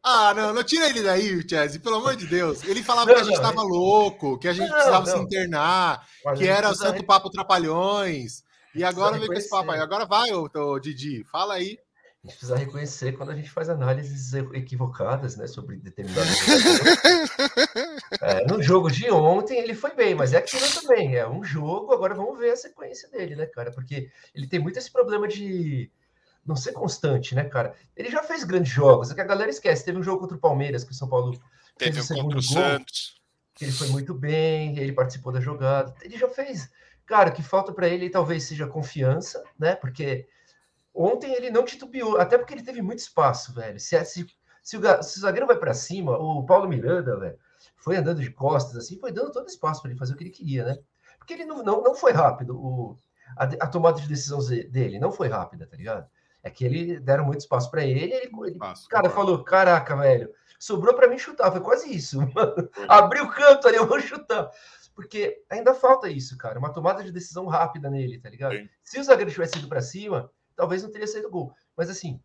Ah, 0.02 0.34
não, 0.34 0.54
não 0.54 0.64
tira 0.64 0.90
ele 0.90 1.04
daí, 1.04 1.46
Chelsea, 1.48 1.80
pelo 1.80 1.98
amor 1.98 2.16
de 2.16 2.26
Deus. 2.26 2.64
Ele 2.64 2.82
falava 2.82 3.08
não, 3.08 3.16
que 3.16 3.22
a 3.22 3.24
gente 3.26 3.36
estava 3.36 3.62
louco, 3.62 4.38
que 4.40 4.48
a 4.48 4.54
gente 4.54 4.70
não, 4.70 4.76
precisava 4.76 5.06
não. 5.06 5.18
se 5.18 5.24
internar, 5.24 6.08
Mas 6.24 6.40
que 6.40 6.48
era 6.48 6.70
o 6.70 6.76
Santo 6.76 7.04
Papo 7.04 7.30
Trapalhões. 7.30 8.44
E 8.80 8.84
agora 8.84 9.18
vem 9.18 9.28
com 9.28 9.34
esse 9.34 9.50
papo 9.50 9.72
aí. 9.72 9.80
Agora 9.80 10.06
vai, 10.06 10.32
ô, 10.32 10.50
ô 10.54 10.80
Didi, 10.80 11.24
fala 11.26 11.56
aí 11.56 11.78
a 12.22 12.28
gente 12.28 12.38
precisa 12.38 12.58
reconhecer 12.58 13.14
quando 13.14 13.32
a 13.32 13.36
gente 13.36 13.50
faz 13.50 13.70
análises 13.70 14.34
equivocadas, 14.54 15.38
né, 15.38 15.48
sobre 15.48 15.78
determinados. 15.78 16.30
é, 18.22 18.46
no 18.46 18.62
jogo 18.62 18.92
de 18.92 19.10
ontem 19.10 19.58
ele 19.58 19.74
foi 19.74 19.96
bem, 19.96 20.16
mas 20.16 20.34
é 20.34 20.38
aquilo 20.38 20.68
também. 20.82 21.16
É 21.16 21.26
um 21.28 21.42
jogo, 21.46 21.94
agora 21.94 22.14
vamos 22.14 22.38
ver 22.38 22.52
a 22.52 22.58
sequência 22.58 23.10
dele, 23.10 23.38
né, 23.38 23.46
cara? 23.46 23.72
Porque 23.72 24.12
ele 24.36 24.48
tem 24.48 24.60
muito 24.60 24.78
esse 24.78 24.92
problema 24.92 25.30
de 25.30 25.90
não 26.46 26.58
ser 26.58 26.74
constante, 26.74 27.34
né, 27.34 27.46
cara? 27.46 27.74
Ele 27.96 28.12
já 28.12 28.22
fez 28.22 28.44
grandes 28.44 28.74
jogos, 28.74 29.10
é 29.10 29.16
que 29.16 29.22
a 29.22 29.26
galera 29.26 29.50
esquece. 29.50 29.86
Teve 29.86 29.98
um 29.98 30.04
jogo 30.04 30.20
contra 30.20 30.36
o 30.36 30.42
Palmeiras 30.42 30.84
que 30.84 30.92
o 30.92 30.96
São 30.96 31.08
Paulo 31.08 31.40
Teve 31.78 31.94
fez 31.94 32.04
o 32.04 32.08
segundo 32.08 32.34
gol. 32.34 32.42
Santos. 32.42 33.18
Ele 33.62 33.72
foi 33.72 33.88
muito 33.88 34.14
bem, 34.14 34.78
ele 34.78 34.92
participou 34.92 35.32
da 35.32 35.40
jogada. 35.40 35.96
Ele 36.02 36.18
já 36.18 36.28
fez. 36.28 36.70
Cara, 37.10 37.30
o 37.30 37.34
que 37.34 37.44
falta 37.44 37.74
para 37.74 37.90
ele 37.90 38.10
talvez 38.10 38.44
seja 38.44 38.68
confiança, 38.68 39.44
né? 39.58 39.76
Porque 39.76 40.28
Ontem 40.94 41.32
ele 41.34 41.50
não 41.50 41.64
titubeou, 41.64 42.18
até 42.20 42.38
porque 42.38 42.54
ele 42.54 42.64
teve 42.64 42.82
muito 42.82 43.00
espaço, 43.00 43.54
velho. 43.54 43.80
Se, 43.80 44.04
se, 44.04 44.28
se, 44.62 44.78
o, 44.78 45.04
se 45.04 45.18
o 45.18 45.22
zagueiro 45.22 45.48
vai 45.48 45.56
para 45.56 45.74
cima, 45.74 46.18
o 46.18 46.44
Paulo 46.46 46.68
Miranda, 46.68 47.18
velho, 47.18 47.38
foi 47.78 47.96
andando 47.96 48.22
de 48.22 48.32
costas, 48.32 48.76
assim, 48.76 49.00
foi 49.00 49.12
dando 49.12 49.32
todo 49.32 49.48
espaço 49.48 49.82
para 49.82 49.92
ele 49.92 50.00
fazer 50.00 50.14
o 50.14 50.18
que 50.18 50.24
ele 50.24 50.30
queria, 50.30 50.66
né? 50.66 50.78
Porque 51.18 51.34
ele 51.34 51.46
não, 51.46 51.64
não, 51.64 51.82
não 51.82 51.96
foi 51.96 52.12
rápido, 52.12 52.58
o, 52.58 52.98
a, 53.38 53.44
a 53.44 53.68
tomada 53.68 54.02
de 54.02 54.08
decisão 54.08 54.40
dele 54.40 55.00
não 55.00 55.12
foi 55.12 55.30
rápida, 55.30 55.68
tá 55.68 55.78
ligado? 55.78 56.06
É 56.42 56.50
que 56.50 56.66
ele 56.66 57.00
deram 57.00 57.26
muito 57.26 57.42
espaço 57.42 57.70
para 57.70 57.84
ele, 57.84 58.14
ele, 58.14 58.30
ele 58.34 58.52
espaço, 58.52 58.88
cara, 58.90 59.10
falou: 59.10 59.44
caraca, 59.44 59.96
velho, 59.96 60.34
sobrou 60.58 60.94
para 60.94 61.08
mim 61.08 61.18
chutar, 61.18 61.52
foi 61.52 61.62
quase 61.62 61.94
isso. 61.94 62.20
Abriu 62.88 63.26
o 63.26 63.32
canto 63.32 63.68
ali, 63.68 63.78
eu 63.78 63.88
vou 63.88 64.00
chutar. 64.00 64.50
Porque 65.00 65.42
ainda 65.50 65.74
falta 65.74 66.10
isso, 66.10 66.38
cara, 66.38 66.60
uma 66.60 66.74
tomada 66.74 67.02
de 67.02 67.10
decisão 67.10 67.46
rápida 67.48 67.90
nele, 67.90 68.20
tá 68.20 68.30
ligado? 68.30 68.58
Sim. 68.58 68.70
Se 68.84 69.00
o 69.00 69.04
zagueiro 69.06 69.32
tivesse 69.32 69.58
ido 69.58 69.70
para 69.70 69.82
cima, 69.82 70.30
talvez 70.58 70.84
não 70.84 70.92
teria 70.92 71.08
saído 71.08 71.30
gol. 71.30 71.54
Mas 71.78 71.90
assim, 71.90 72.22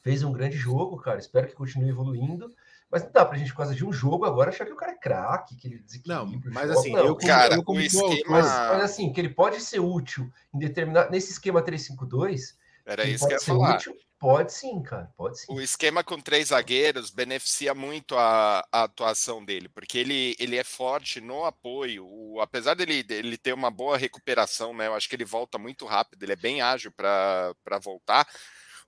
fez 0.00 0.22
um 0.22 0.32
grande 0.32 0.56
jogo, 0.56 0.96
cara. 0.96 1.18
Espero 1.18 1.46
que 1.46 1.54
continue 1.54 1.90
evoluindo. 1.90 2.54
Mas 2.90 3.04
não 3.04 3.12
dá 3.12 3.22
pra 3.22 3.36
gente, 3.36 3.50
por 3.50 3.58
causa 3.58 3.74
de 3.74 3.84
um 3.84 3.92
jogo, 3.92 4.24
agora 4.24 4.48
achar 4.48 4.64
que 4.64 4.72
o 4.72 4.76
cara 4.76 4.92
é 4.92 4.98
craque, 4.98 5.56
que 5.56 5.68
ele 5.68 5.84
Não, 6.06 6.40
mas 6.46 6.70
assim, 6.70 6.92
não. 6.92 7.04
eu, 7.04 7.16
cara, 7.16 7.56
eu 7.56 7.62
como 7.62 7.80
esquema... 7.80 8.14
mas, 8.30 8.46
mas, 8.46 8.82
assim, 8.82 9.12
que 9.12 9.20
ele 9.20 9.28
pode 9.28 9.60
ser 9.60 9.80
útil 9.80 10.32
em 10.54 10.58
determinado. 10.58 11.10
Nesse 11.10 11.32
esquema 11.32 11.62
3-5-2. 11.62 12.56
Era 12.86 13.04
isso 13.04 13.26
que 13.26 13.34
eu 13.34 13.36
ia 13.36 13.44
falar. 13.44 13.76
Útil, 13.76 13.94
pode 14.26 14.52
sim, 14.52 14.82
cara. 14.82 15.08
Pode 15.16 15.38
sim. 15.38 15.46
O 15.48 15.60
esquema 15.60 16.02
com 16.02 16.20
três 16.20 16.48
zagueiros 16.48 17.10
beneficia 17.10 17.72
muito 17.72 18.16
a, 18.16 18.66
a 18.72 18.82
atuação 18.82 19.44
dele, 19.44 19.68
porque 19.68 19.98
ele, 19.98 20.34
ele 20.40 20.56
é 20.56 20.64
forte 20.64 21.20
no 21.20 21.44
apoio. 21.44 22.04
O, 22.04 22.40
apesar 22.40 22.74
dele, 22.74 23.04
dele 23.04 23.38
ter 23.38 23.52
uma 23.52 23.70
boa 23.70 23.96
recuperação, 23.96 24.74
né? 24.74 24.88
Eu 24.88 24.94
acho 24.94 25.08
que 25.08 25.14
ele 25.14 25.24
volta 25.24 25.58
muito 25.58 25.86
rápido, 25.86 26.24
ele 26.24 26.32
é 26.32 26.36
bem 26.36 26.60
ágil 26.60 26.90
para 26.90 27.54
voltar 27.80 28.26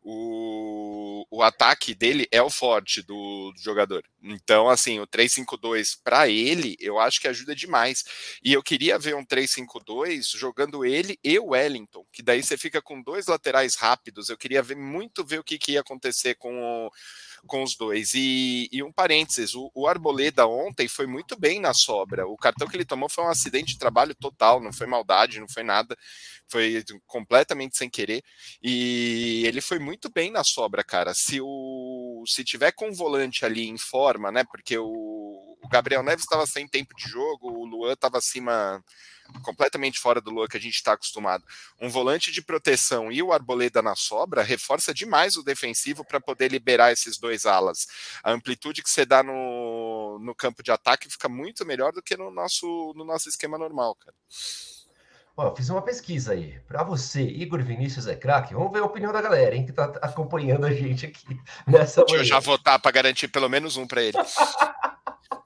o, 0.02 1.26
o 1.30 1.42
ataque 1.42 1.94
dele 1.94 2.26
é 2.30 2.40
o 2.40 2.50
forte 2.50 3.02
do, 3.02 3.52
do 3.52 3.60
jogador. 3.60 4.02
Então, 4.22 4.68
assim, 4.68 5.00
o 5.00 5.06
3-5-2 5.06 5.98
para 6.02 6.28
ele, 6.28 6.76
eu 6.80 6.98
acho 6.98 7.20
que 7.20 7.28
ajuda 7.28 7.54
demais. 7.54 8.04
E 8.42 8.52
eu 8.52 8.62
queria 8.62 8.98
ver 8.98 9.16
um 9.16 9.24
3-5-2 9.24 10.36
jogando 10.36 10.84
ele 10.84 11.18
e 11.22 11.38
o 11.38 11.48
Wellington, 11.48 12.06
que 12.12 12.22
daí 12.22 12.42
você 12.42 12.56
fica 12.56 12.80
com 12.80 13.02
dois 13.02 13.26
laterais 13.26 13.74
rápidos. 13.74 14.28
Eu 14.28 14.38
queria 14.38 14.62
ver 14.62 14.76
muito 14.76 15.24
ver 15.24 15.40
o 15.40 15.44
que, 15.44 15.58
que 15.58 15.72
ia 15.72 15.80
acontecer 15.80 16.34
com 16.36 16.86
o 16.86 16.90
com 17.48 17.64
os 17.64 17.76
dois. 17.76 18.12
E, 18.14 18.68
e 18.70 18.82
um 18.82 18.92
parênteses: 18.92 19.54
o, 19.54 19.70
o, 19.74 19.88
Arboleda 19.88 20.46
ontem 20.46 20.86
foi 20.86 21.06
muito 21.06 21.36
bem 21.36 21.60
na 21.60 21.74
sobra. 21.74 22.28
O 22.28 22.36
cartão 22.36 22.68
que 22.68 22.76
ele 22.76 22.84
tomou 22.84 23.08
foi 23.08 23.24
um 23.24 23.28
acidente 23.28 23.72
de 23.72 23.78
trabalho 23.78 24.14
total, 24.14 24.60
não 24.60 24.72
foi 24.72 24.86
maldade, 24.86 25.40
não 25.40 25.48
foi 25.48 25.64
nada, 25.64 25.96
foi 26.48 26.84
completamente 27.06 27.76
sem 27.76 27.90
querer. 27.90 28.22
E 28.62 29.42
ele 29.46 29.60
foi 29.60 29.80
muito 29.80 30.08
bem 30.08 30.30
na 30.30 30.44
sobra, 30.44 30.84
cara. 30.84 31.12
Se 31.14 31.40
o 31.42 32.22
se 32.26 32.44
tiver 32.44 32.72
com 32.72 32.90
o 32.90 32.94
volante 32.94 33.44
ali 33.44 33.68
em 33.68 33.78
forma, 33.78 34.30
né? 34.30 34.44
Porque 34.44 34.78
o, 34.78 34.86
o 35.62 35.68
Gabriel 35.68 36.02
Neves 36.02 36.24
estava 36.24 36.46
sem 36.46 36.68
tempo 36.68 36.94
de 36.94 37.08
jogo, 37.08 37.50
o 37.50 37.64
Luan 37.64 37.94
estava 37.94 38.18
acima 38.18 38.82
completamente 39.42 39.98
fora 39.98 40.20
do 40.20 40.30
Lua 40.30 40.48
que 40.48 40.56
a 40.56 40.60
gente 40.60 40.74
está 40.74 40.92
acostumado. 40.92 41.44
Um 41.80 41.88
volante 41.88 42.30
de 42.30 42.42
proteção 42.42 43.10
e 43.10 43.22
o 43.22 43.32
Arboleda 43.32 43.82
na 43.82 43.94
sobra 43.94 44.42
reforça 44.42 44.92
demais 44.92 45.36
o 45.36 45.42
defensivo 45.42 46.04
para 46.04 46.20
poder 46.20 46.50
liberar 46.50 46.92
esses 46.92 47.18
dois 47.18 47.46
alas. 47.46 47.86
A 48.22 48.32
amplitude 48.32 48.82
que 48.82 48.90
você 48.90 49.04
dá 49.04 49.22
no, 49.22 50.18
no 50.20 50.34
campo 50.34 50.62
de 50.62 50.70
ataque 50.70 51.10
fica 51.10 51.28
muito 51.28 51.64
melhor 51.64 51.92
do 51.92 52.02
que 52.02 52.16
no 52.16 52.30
nosso, 52.30 52.92
no 52.96 53.04
nosso 53.04 53.28
esquema 53.28 53.58
normal, 53.58 53.94
cara. 53.94 54.14
Ó, 55.36 55.54
fiz 55.54 55.68
uma 55.68 55.80
pesquisa 55.80 56.32
aí. 56.32 56.58
Para 56.66 56.82
você, 56.82 57.22
Igor 57.22 57.62
Vinícius 57.62 58.08
é 58.08 58.16
craque? 58.16 58.54
Vamos 58.54 58.72
ver 58.72 58.80
a 58.80 58.84
opinião 58.84 59.12
da 59.12 59.22
galera, 59.22 59.54
hein, 59.54 59.64
que 59.64 59.72
tá 59.72 59.84
acompanhando 60.02 60.66
a 60.66 60.72
gente 60.72 61.06
aqui 61.06 61.40
nessa 61.64 62.04
Deixa 62.04 62.22
eu 62.22 62.24
já 62.24 62.40
votar 62.40 62.80
para 62.80 62.90
garantir 62.90 63.28
pelo 63.28 63.48
menos 63.48 63.76
um 63.76 63.86
para 63.86 64.02
ele. 64.02 64.18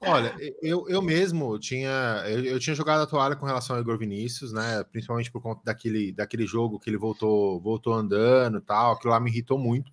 Olha, 0.04 0.34
eu, 0.60 0.88
eu 0.88 1.00
mesmo 1.00 1.58
tinha 1.58 2.24
eu, 2.26 2.44
eu, 2.44 2.58
tinha 2.58 2.74
jogado 2.74 3.02
a 3.02 3.06
toalha 3.06 3.36
com 3.36 3.46
relação 3.46 3.76
ao 3.76 3.82
Igor 3.82 3.96
Vinícius, 3.96 4.52
né? 4.52 4.82
Principalmente 4.90 5.30
por 5.30 5.40
conta 5.40 5.62
daquele, 5.64 6.12
daquele 6.12 6.44
jogo 6.44 6.78
que 6.78 6.90
ele 6.90 6.96
voltou 6.96 7.60
voltou 7.60 7.94
andando 7.94 8.60
tal, 8.60 8.92
aquilo 8.92 9.12
lá 9.12 9.20
me 9.20 9.30
irritou 9.30 9.58
muito. 9.58 9.92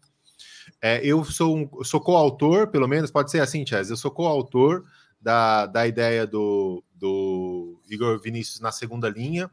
É, 0.82 1.06
eu 1.06 1.24
sou 1.24 1.56
um, 1.56 1.84
sou 1.84 2.02
coautor, 2.02 2.68
pelo 2.68 2.88
menos, 2.88 3.12
pode 3.12 3.30
ser 3.30 3.42
assim, 3.42 3.66
Chaz, 3.66 3.90
eu 3.90 3.98
sou 3.98 4.12
coautor 4.12 4.84
da, 5.22 5.66
da 5.66 5.86
ideia 5.86 6.26
do, 6.26 6.84
do 6.94 7.80
Igor 7.90 8.20
Vinícius 8.20 8.60
na 8.60 8.72
segunda 8.72 9.10
linha 9.10 9.50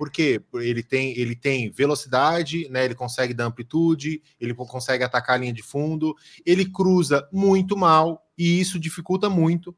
porque 0.00 0.42
ele 0.54 0.82
tem, 0.82 1.14
ele 1.18 1.36
tem 1.36 1.70
velocidade, 1.70 2.66
né? 2.70 2.86
Ele 2.86 2.94
consegue 2.94 3.34
dar 3.34 3.44
amplitude, 3.44 4.22
ele 4.40 4.54
consegue 4.54 5.04
atacar 5.04 5.36
a 5.36 5.38
linha 5.38 5.52
de 5.52 5.62
fundo, 5.62 6.16
ele 6.46 6.64
cruza 6.64 7.28
muito 7.30 7.76
mal 7.76 8.26
e 8.38 8.58
isso 8.58 8.80
dificulta 8.80 9.28
muito. 9.28 9.76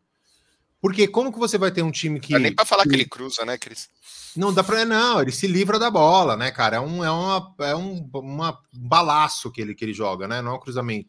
Porque 0.82 1.06
como 1.06 1.32
que 1.32 1.38
você 1.38 1.56
vai 1.56 1.70
ter 1.70 1.82
um 1.82 1.92
time 1.92 2.18
que. 2.18 2.32
Não 2.32 2.40
nem 2.40 2.52
para 2.52 2.66
falar 2.66 2.82
que... 2.82 2.88
que 2.88 2.96
ele 2.96 3.04
cruza, 3.06 3.44
né, 3.44 3.56
Cris? 3.56 3.88
Não 4.36 4.52
dá 4.52 4.64
para 4.64 4.84
não, 4.84 5.22
ele 5.22 5.30
se 5.30 5.46
livra 5.46 5.78
da 5.78 5.88
bola, 5.88 6.36
né, 6.36 6.50
cara? 6.50 6.78
É 6.78 6.80
um 6.80 7.04
é 7.04 7.10
uma 7.10 7.54
é 7.60 7.76
um 7.76 8.10
uma 8.14 8.58
balaço 8.72 9.52
que 9.52 9.60
ele 9.60 9.76
que 9.76 9.84
ele 9.84 9.94
joga, 9.94 10.26
né? 10.26 10.42
Não 10.42 10.52
é 10.52 10.54
um 10.56 10.60
cruzamento. 10.60 11.08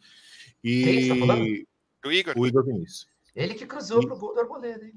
E 0.63 1.08
tá 2.01 2.08
o 2.08 2.12
Igor. 2.12 2.34
O 2.38 2.46
Igor 2.46 2.63
Vinícius. 2.63 3.08
Ele 3.36 3.56
que 3.56 3.65
cruzou 3.65 4.03
e... 4.03 4.06
pro 4.06 4.15
gol 4.15 4.36
do 4.36 4.42
Arboleda, 4.42 4.86
hein? 4.86 4.94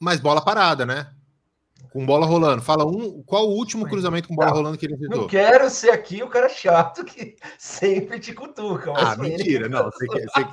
Mas 0.00 0.20
bola 0.20 0.42
parada, 0.42 0.86
né? 0.86 1.12
Com 1.90 2.06
bola 2.06 2.24
rolando. 2.24 2.62
Fala 2.62 2.86
um, 2.86 3.22
qual 3.24 3.46
o 3.46 3.54
último 3.54 3.86
cruzamento 3.86 4.28
com 4.28 4.36
bola 4.36 4.48
não, 4.48 4.56
rolando 4.56 4.78
que 4.78 4.86
ele 4.86 4.96
fez? 4.96 5.10
Não 5.10 5.26
quero 5.26 5.68
ser 5.68 5.90
aqui 5.90 6.22
o 6.22 6.28
cara 6.28 6.48
chato 6.48 7.04
que 7.04 7.36
sempre 7.58 8.18
te 8.18 8.32
cutuca. 8.32 8.92
ah, 8.96 9.16
mentira, 9.16 9.66
ele... 9.66 9.68
não. 9.68 9.84
Você 9.84 10.06
quer, 10.06 10.24
você 10.24 10.44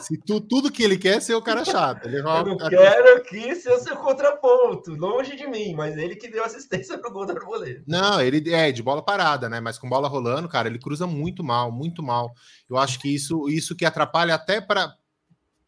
Se 0.00 0.18
tu, 0.18 0.40
tudo 0.40 0.70
que 0.70 0.82
ele 0.82 0.98
quer 0.98 1.16
é 1.16 1.20
ser 1.20 1.34
o 1.34 1.42
cara 1.42 1.64
chato. 1.64 2.06
Ele 2.06 2.18
eu 2.18 2.24
não 2.24 2.56
quero 2.56 3.16
aqui 3.16 3.54
ser 3.54 3.72
o 3.72 3.78
seu 3.78 3.96
contraponto, 3.96 4.94
longe 4.94 5.36
de 5.36 5.46
mim, 5.46 5.74
mas 5.74 5.96
ele 5.96 6.16
que 6.16 6.28
deu 6.28 6.44
assistência 6.44 6.98
pro 6.98 7.12
gol 7.12 7.26
do 7.26 7.32
Arboleda. 7.32 7.82
Não, 7.86 8.20
ele 8.20 8.52
é 8.52 8.72
de 8.72 8.82
bola 8.82 9.02
parada, 9.02 9.48
né? 9.48 9.60
Mas 9.60 9.78
com 9.78 9.88
bola 9.88 10.08
rolando, 10.08 10.48
cara, 10.48 10.68
ele 10.68 10.78
cruza 10.78 11.06
muito 11.06 11.44
mal, 11.44 11.70
muito 11.70 12.02
mal. 12.02 12.32
Eu 12.68 12.76
acho 12.76 12.98
que 12.98 13.14
isso, 13.14 13.48
isso 13.48 13.76
que 13.76 13.84
atrapalha 13.84 14.34
até 14.34 14.60
para 14.60 14.96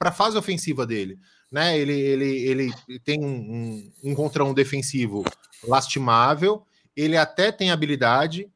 a 0.00 0.12
fase 0.12 0.36
ofensiva 0.36 0.86
dele 0.86 1.18
né? 1.52 1.78
Ele, 1.78 1.92
ele, 1.92 2.40
ele 2.48 2.72
tem 3.04 3.22
um, 3.22 3.28
um, 3.28 3.92
um 4.02 4.14
contra 4.14 4.42
um 4.42 4.54
defensivo 4.54 5.22
lastimável, 5.62 6.64
ele 6.96 7.16
até 7.16 7.52
tem 7.52 7.70
habilidade 7.70 8.50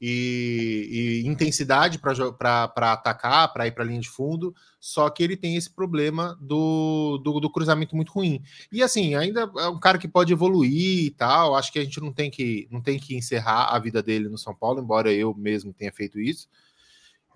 e, 0.00 1.22
e 1.24 1.28
intensidade 1.28 1.98
para 1.98 2.92
atacar, 2.92 3.52
para 3.52 3.66
ir 3.66 3.72
para 3.72 3.84
a 3.84 3.86
linha 3.86 4.00
de 4.00 4.08
fundo, 4.08 4.54
só 4.80 5.08
que 5.08 5.22
ele 5.22 5.36
tem 5.36 5.56
esse 5.56 5.70
problema 5.70 6.36
do, 6.40 7.18
do, 7.18 7.40
do, 7.40 7.50
cruzamento 7.50 7.96
muito 7.96 8.12
ruim. 8.12 8.42
E 8.70 8.82
assim, 8.82 9.14
ainda 9.14 9.50
é 9.56 9.68
um 9.68 9.78
cara 9.78 9.98
que 9.98 10.08
pode 10.08 10.32
evoluir 10.32 11.06
e 11.06 11.10
tal. 11.10 11.54
Acho 11.54 11.72
que 11.72 11.78
a 11.78 11.84
gente 11.84 12.00
não 12.00 12.12
tem 12.12 12.30
que, 12.30 12.68
não 12.70 12.82
tem 12.82 12.98
que 12.98 13.16
encerrar 13.16 13.74
a 13.74 13.78
vida 13.78 14.02
dele 14.02 14.28
no 14.28 14.36
São 14.36 14.54
Paulo, 14.54 14.80
embora 14.80 15.12
eu 15.12 15.34
mesmo 15.34 15.72
tenha 15.72 15.92
feito 15.92 16.20
isso 16.20 16.48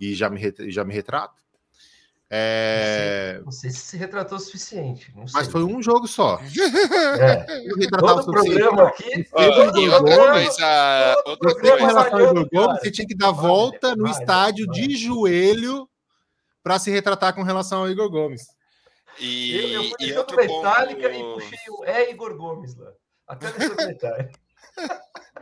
e 0.01 0.15
já 0.15 0.31
me, 0.31 0.41
já 0.69 0.85
me 0.85 0.95
retrato. 0.95 1.48
É... 2.31 3.41
Não, 3.43 3.51
sei, 3.51 3.69
não, 3.69 3.71
sei, 3.71 3.71
se 3.71 3.79
se 3.79 3.97
retratou 3.97 4.37
o 4.37 4.41
suficiente. 4.41 5.11
Mas 5.33 5.49
foi 5.49 5.65
um 5.65 5.83
jogo 5.83 6.07
só. 6.07 6.39
É. 7.19 7.47
Todo 7.99 8.21
o 8.21 8.27
programa 8.27 8.89
aqui. 8.89 9.27
você 12.81 12.91
tinha 12.91 13.07
que 13.07 13.17
dar 13.17 13.31
volta 13.31 13.97
no 13.97 14.07
estádio 14.07 14.67
de 14.69 14.95
joelho 14.97 15.89
para 16.63 16.79
se 16.79 16.91
retratar 16.91 17.35
com 17.35 17.43
relação 17.43 17.81
ao 17.81 17.91
Igor 17.91 18.11
Gomes. 18.11 18.43
E, 19.19 19.57
eu, 19.57 19.83
eu 19.83 19.91
fui 19.91 20.07
e 20.07 20.17
outro 20.17 20.37
Metallica 20.37 21.09
ponto... 21.09 21.21
e 21.21 21.35
puxei 21.35 21.59
o 21.71 21.85
É 21.85 22.11
Igor 22.11 22.37
Gomes 22.37 22.77
lá. 22.77 22.93
Até 23.27 23.51
no 23.69 23.77
detalhe. 23.77 24.31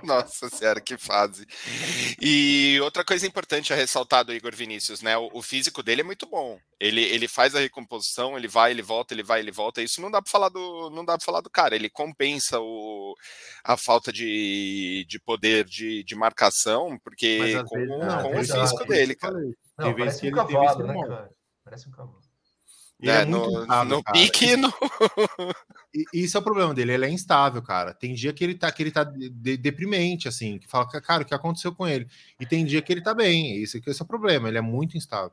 Nossa 0.03 0.49
senhora, 0.49 0.81
que 0.81 0.97
fase. 0.97 1.47
E 2.21 2.79
outra 2.83 3.05
coisa 3.05 3.27
importante 3.27 3.73
a 3.73 3.77
ressaltar 3.77 4.25
do 4.25 4.33
Igor 4.33 4.55
Vinícius, 4.55 5.03
né? 5.03 5.17
O, 5.17 5.31
o, 5.33 5.43
físico 5.43 5.83
dele 5.83 6.03
é 6.03 6.05
muito 6.05 6.27
bom. 6.27 6.59
Ele, 6.79 7.03
ele 7.03 7.27
faz 7.27 7.55
a 7.55 7.61
recomposição, 7.61 8.37
ele 8.37 8.49
vai, 8.49 8.71
ele 8.71 8.83
volta, 8.83 9.15
ele 9.15 9.23
vai, 9.23 9.41
ele 9.41 9.51
volta. 9.51 9.83
Isso 9.83 10.01
não 10.01 10.11
dá 10.11 10.21
para 10.21 10.31
falar 10.31 10.49
do 10.49 10.91
não 10.91 11.05
dá 11.05 11.17
para 11.17 11.25
falar 11.25 11.41
do 11.41 11.51
cara. 11.51 11.75
Ele 11.75 11.89
compensa 11.89 12.61
o, 12.61 13.15
a 13.65 13.77
falta 13.77 14.13
de, 14.13 15.07
de 15.09 15.19
poder 15.19 15.65
de, 15.65 16.05
de 16.05 16.15
marcação, 16.15 16.99
porque 17.03 17.63
com, 17.65 17.79
não, 17.79 18.23
com 18.23 18.41
o 18.41 18.45
físico 18.45 18.85
dele, 18.85 19.15
cara. 19.15 19.39
Não, 19.79 19.95
parece 19.95 20.29
um 20.29 20.33
cavalo, 20.33 20.87
né, 20.87 20.95
cara? 21.07 21.31
Parece 21.65 21.89
um 21.89 21.93
cavalo. 21.93 22.26
Ele 22.99 23.11
é, 23.11 23.23
é 23.23 23.25
no, 23.25 23.63
instável, 23.63 23.97
no 23.97 24.05
pique 24.05 24.57
no... 24.57 24.73
Isso 26.13 26.37
é 26.37 26.41
o 26.41 26.43
problema 26.43 26.73
dele, 26.75 26.93
ele 26.93 27.07
é 27.07 27.11
instável, 27.11 27.63
cara. 27.63 27.93
Tem 27.93 28.15
dia 28.15 28.33
que 28.33 28.43
ele 28.43 28.55
tá, 28.55 28.71
que 28.73 28.83
ele 28.83 28.91
tá 28.91 29.05
de, 29.05 29.57
deprimente, 29.57 30.29
assim, 30.29 30.59
que 30.59 30.67
fala, 30.67 30.87
cara, 30.87 31.23
o 31.23 31.27
que 31.27 31.35
aconteceu 31.35 31.75
com 31.75 31.87
ele? 31.87 32.09
E 32.41 32.47
tem 32.47 32.65
dia 32.65 32.81
que 32.83 32.93
ele 32.93 33.03
tá 33.03 33.15
bem. 33.15 33.63
Esse, 33.63 33.83
esse 33.87 34.03
é 34.03 34.05
o 34.05 34.09
problema, 34.09 34.49
ele 34.49 34.59
é 34.59 34.63
muito 34.63 34.97
instável. 34.97 35.33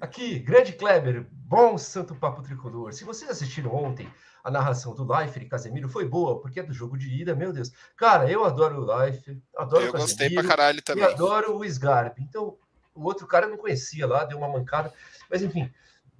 Aqui, 0.00 0.38
grande 0.38 0.72
Kleber, 0.72 1.26
bom 1.30 1.78
santo 1.78 2.14
papo 2.14 2.42
tricolor. 2.42 2.92
Se 2.92 3.02
vocês 3.02 3.30
assistiram 3.30 3.74
ontem 3.74 4.08
a 4.44 4.50
narração 4.50 4.94
do 4.94 5.04
Life 5.04 5.40
de 5.40 5.46
Casemiro, 5.46 5.88
foi 5.88 6.06
boa, 6.06 6.40
porque 6.40 6.60
é 6.60 6.62
do 6.62 6.72
jogo 6.72 6.96
de 6.96 7.08
ida, 7.08 7.34
meu 7.34 7.52
Deus. 7.52 7.72
Cara, 7.96 8.30
eu 8.30 8.44
adoro 8.44 8.82
o 8.82 9.04
Life, 9.04 9.42
adoro 9.56 9.84
eu 9.84 9.88
o 9.88 9.92
Casemiro. 9.92 9.96
Eu 9.96 10.00
gostei 10.00 10.30
pra 10.30 10.44
caralho 10.44 10.82
também. 10.82 11.02
E 11.02 11.06
adoro 11.06 11.56
o 11.56 11.64
Sgarp. 11.64 12.18
Então, 12.20 12.56
o 12.94 13.04
outro 13.04 13.26
cara 13.26 13.46
eu 13.46 13.50
não 13.50 13.56
conhecia 13.56 14.06
lá, 14.06 14.24
deu 14.24 14.38
uma 14.38 14.48
mancada. 14.48 14.92
Mas 15.30 15.42
enfim, 15.42 15.70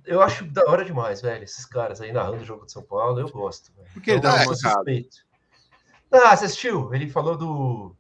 eu 0.07 0.23
acho 0.23 0.45
da 0.45 0.63
hora 0.71 0.85
demais, 0.85 1.21
velho. 1.21 1.45
Esses 1.45 1.67
caras 1.67 2.01
aí 2.01 2.13
narrando 2.13 2.43
o 2.43 2.45
jogo 2.45 2.65
de 2.65 2.73
São 2.73 2.83
Paulo, 2.83 3.21
eu 3.21 3.29
gosto. 3.29 3.73
Velho. 3.75 3.89
Por 3.93 4.03
que 4.03 4.13
ele 4.13 4.21
dá 4.21 4.45
suspeito. 4.45 5.19
Ah, 6.11 6.37
você 6.37 6.47
assistiu? 6.47 6.95
Ele 6.95 7.11
falou 7.11 7.37
do. 7.37 7.97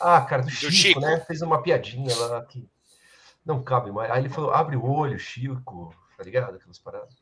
Ah, 0.00 0.20
cara, 0.20 0.42
do, 0.42 0.48
do 0.48 0.54
Chico, 0.54 0.72
Chico, 0.72 1.00
né? 1.00 1.20
Fez 1.20 1.40
uma 1.42 1.62
piadinha 1.62 2.14
lá 2.16 2.44
que 2.44 2.68
não 3.44 3.62
cabe 3.62 3.90
mais. 3.90 4.10
Aí 4.10 4.20
ele 4.20 4.28
falou: 4.28 4.50
abre 4.50 4.76
o 4.76 4.84
olho, 4.84 5.18
Chico, 5.18 5.94
tá 6.18 6.24
ligado? 6.24 6.56
Aquelas 6.56 6.78
paradas. 6.78 7.14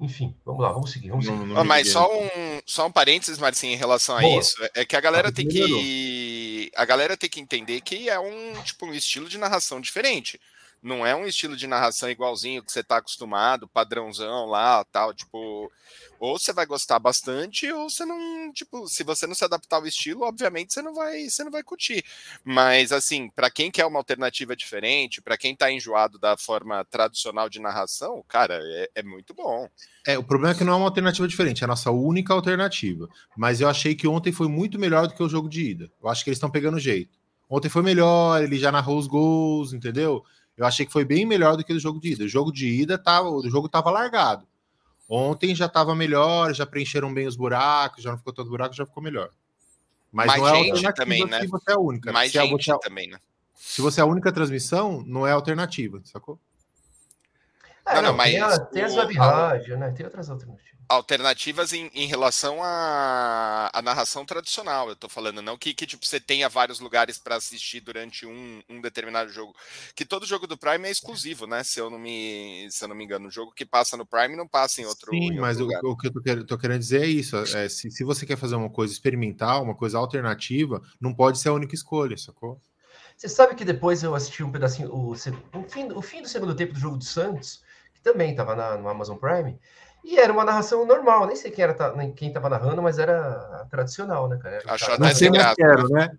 Enfim, 0.00 0.36
vamos 0.44 0.60
lá, 0.60 0.72
vamos 0.72 0.90
seguir. 0.90 1.10
Vamos 1.10 1.24
seguir. 1.24 1.38
Não, 1.38 1.46
não 1.46 1.64
mas 1.64 1.90
só 1.90 2.12
um, 2.12 2.28
só 2.66 2.86
um 2.86 2.92
parênteses, 2.92 3.38
Marcinho, 3.38 3.74
em 3.74 3.76
relação 3.76 4.16
a 4.16 4.20
Boa. 4.20 4.40
isso, 4.40 4.56
é 4.74 4.84
que 4.84 4.96
a 4.96 5.00
galera 5.00 5.30
tem 5.30 5.46
que. 5.46 6.70
A 6.74 6.84
galera 6.84 7.16
tem 7.16 7.30
que 7.30 7.40
entender 7.40 7.80
que 7.80 8.10
é 8.10 8.18
um 8.18 8.60
tipo 8.64 8.86
um 8.86 8.92
estilo 8.92 9.28
de 9.28 9.38
narração 9.38 9.80
diferente 9.80 10.40
não 10.82 11.06
é 11.06 11.14
um 11.14 11.24
estilo 11.24 11.56
de 11.56 11.66
narração 11.66 12.10
igualzinho 12.10 12.62
que 12.62 12.72
você 12.72 12.80
está 12.80 12.96
acostumado, 12.96 13.68
padrãozão 13.68 14.46
lá, 14.46 14.84
tal, 14.86 15.14
tipo, 15.14 15.70
ou 16.18 16.38
você 16.38 16.52
vai 16.52 16.66
gostar 16.66 16.98
bastante 16.98 17.70
ou 17.72 17.88
você 17.88 18.04
não, 18.04 18.52
tipo, 18.52 18.88
se 18.88 19.04
você 19.04 19.26
não 19.26 19.34
se 19.34 19.44
adaptar 19.44 19.76
ao 19.76 19.86
estilo, 19.86 20.22
obviamente 20.22 20.72
você 20.72 20.82
não 20.82 20.92
vai, 20.92 21.30
você 21.30 21.44
não 21.44 21.52
vai 21.52 21.62
curtir. 21.62 22.04
Mas 22.44 22.90
assim, 22.90 23.30
para 23.30 23.48
quem 23.48 23.70
quer 23.70 23.86
uma 23.86 24.00
alternativa 24.00 24.56
diferente, 24.56 25.22
para 25.22 25.38
quem 25.38 25.52
está 25.52 25.70
enjoado 25.70 26.18
da 26.18 26.36
forma 26.36 26.84
tradicional 26.84 27.48
de 27.48 27.60
narração, 27.60 28.24
cara, 28.26 28.58
é, 28.60 28.90
é, 28.96 29.02
muito 29.04 29.32
bom. 29.32 29.68
É, 30.04 30.18
o 30.18 30.24
problema 30.24 30.52
é 30.52 30.58
que 30.58 30.64
não 30.64 30.72
é 30.72 30.76
uma 30.76 30.86
alternativa 30.86 31.28
diferente, 31.28 31.62
é 31.62 31.64
a 31.64 31.68
nossa 31.68 31.92
única 31.92 32.34
alternativa. 32.34 33.08
Mas 33.36 33.60
eu 33.60 33.68
achei 33.68 33.94
que 33.94 34.08
ontem 34.08 34.32
foi 34.32 34.48
muito 34.48 34.80
melhor 34.80 35.06
do 35.06 35.14
que 35.14 35.22
o 35.22 35.28
jogo 35.28 35.48
de 35.48 35.70
ida. 35.70 35.92
Eu 36.02 36.08
acho 36.08 36.24
que 36.24 36.30
eles 36.30 36.38
estão 36.38 36.50
pegando 36.50 36.80
jeito. 36.80 37.22
Ontem 37.48 37.68
foi 37.68 37.82
melhor, 37.82 38.42
ele 38.42 38.58
já 38.58 38.72
narrou 38.72 38.98
os 38.98 39.06
gols, 39.06 39.74
entendeu? 39.74 40.24
Eu 40.62 40.68
achei 40.68 40.86
que 40.86 40.92
foi 40.92 41.04
bem 41.04 41.26
melhor 41.26 41.56
do 41.56 41.64
que 41.64 41.72
o 41.72 41.80
jogo 41.80 41.98
de 41.98 42.12
ida. 42.12 42.22
O 42.22 42.28
jogo 42.28 42.52
de 42.52 42.68
ida 42.68 42.96
tava, 42.96 43.28
o 43.28 43.50
jogo 43.50 43.66
estava 43.66 43.90
largado. 43.90 44.46
Ontem 45.08 45.56
já 45.56 45.66
estava 45.66 45.92
melhor, 45.92 46.54
já 46.54 46.64
preencheram 46.64 47.12
bem 47.12 47.26
os 47.26 47.34
buracos, 47.34 48.04
já 48.04 48.12
não 48.12 48.18
ficou 48.18 48.32
todo 48.32 48.48
buraco, 48.48 48.72
já 48.72 48.86
ficou 48.86 49.02
melhor. 49.02 49.30
Mas 50.12 50.28
Mais 50.28 50.40
não 50.40 50.48
é 50.48 50.76
gente 50.76 50.94
também, 50.94 51.26
né? 51.26 51.40
Se 51.40 51.48
você 51.48 51.72
é 51.72 51.74
a 51.74 51.78
única. 51.80 52.12
Mais 52.12 52.30
se 52.30 52.40
gente 52.40 52.70
é, 52.70 52.78
também, 52.78 53.08
né? 53.08 53.18
Se 53.56 53.82
você 53.82 54.00
é 54.00 54.04
a 54.04 54.06
única 54.06 54.30
transmissão, 54.30 55.02
não 55.04 55.26
é 55.26 55.32
alternativa, 55.32 56.00
sacou? 56.04 56.38
É, 57.86 57.94
não, 57.96 58.02
não, 58.02 58.12
mas 58.14 58.32
tem, 58.32 58.40
a, 58.40 58.58
tem 58.58 58.82
as 58.82 58.94
web 58.94 59.14
rádio, 59.14 59.76
né? 59.76 59.90
Tem 59.90 60.06
outras 60.06 60.30
alternativas 60.30 60.72
alternativas 60.92 61.72
em, 61.72 61.90
em 61.94 62.06
relação 62.06 62.62
à, 62.62 63.70
à 63.72 63.82
narração 63.82 64.24
tradicional. 64.24 64.88
Eu 64.88 64.96
tô 64.96 65.08
falando, 65.08 65.40
não 65.40 65.56
que, 65.56 65.72
que 65.72 65.86
tipo, 65.86 66.04
você 66.04 66.20
tenha 66.20 66.48
vários 66.48 66.80
lugares 66.80 67.18
para 67.18 67.36
assistir 67.36 67.80
durante 67.80 68.26
um, 68.26 68.62
um 68.68 68.80
determinado 68.80 69.30
jogo. 69.30 69.54
Que 69.94 70.04
todo 70.04 70.26
jogo 70.26 70.46
do 70.46 70.58
Prime 70.58 70.86
é 70.86 70.90
exclusivo, 70.90 71.46
né? 71.46 71.64
Se 71.64 71.80
eu 71.80 71.90
não 71.90 71.98
me, 71.98 72.68
se 72.70 72.84
eu 72.84 72.88
não 72.88 72.96
me 72.96 73.04
engano. 73.04 73.28
O 73.28 73.30
jogo 73.30 73.52
que 73.52 73.64
passa 73.64 73.96
no 73.96 74.06
Prime 74.06 74.36
não 74.36 74.46
passa 74.46 74.80
em 74.80 74.84
outro 74.84 75.10
Sim, 75.10 75.32
em 75.32 75.40
mas 75.40 75.60
outro 75.60 75.88
o, 75.88 75.92
o, 75.92 75.96
que 75.96 76.08
eu 76.08 76.12
tô 76.12 76.20
querendo, 76.20 76.46
tô 76.46 76.58
querendo, 76.58 76.80
dizer 76.80 77.02
é 77.02 77.06
isso. 77.06 77.36
É, 77.36 77.68
se, 77.68 77.90
se 77.90 78.04
você 78.04 78.26
quer 78.26 78.36
fazer 78.36 78.54
uma 78.54 78.70
coisa 78.70 78.92
experimental, 78.92 79.62
uma 79.62 79.74
coisa 79.74 79.98
alternativa, 79.98 80.82
não 81.00 81.14
pode 81.14 81.38
ser 81.38 81.48
a 81.48 81.54
única 81.54 81.74
escolha, 81.74 82.16
sacou? 82.16 82.60
Você 83.16 83.28
sabe 83.28 83.54
que 83.54 83.64
depois 83.64 84.02
eu 84.02 84.14
assisti 84.14 84.42
um 84.42 84.50
pedacinho, 84.50 84.92
o, 84.92 85.12
o, 85.12 85.16
fim, 85.68 85.92
o 85.92 86.02
fim 86.02 86.22
do 86.22 86.28
segundo 86.28 86.54
tempo 86.54 86.72
do 86.72 86.80
jogo 86.80 86.96
do 86.96 87.04
Santos, 87.04 87.62
que 88.02 88.10
também 88.10 88.32
estava 88.32 88.76
no 88.76 88.88
Amazon 88.88 89.16
Prime, 89.16 89.58
E 90.04 90.18
era 90.18 90.32
uma 90.32 90.44
narração 90.44 90.84
normal, 90.84 91.26
nem 91.26 91.36
sei 91.36 91.50
quem 91.52 91.62
era 91.62 91.74
quem 92.16 92.28
estava 92.28 92.48
narrando, 92.48 92.82
mas 92.82 92.98
era 92.98 93.66
tradicional, 93.70 94.28
né, 94.28 94.36
cara? 94.42 94.60
cara 94.60 94.98
não 94.98 95.14
sei 95.14 95.30
mais 95.30 95.54
quero, 95.54 95.88
né? 95.88 96.10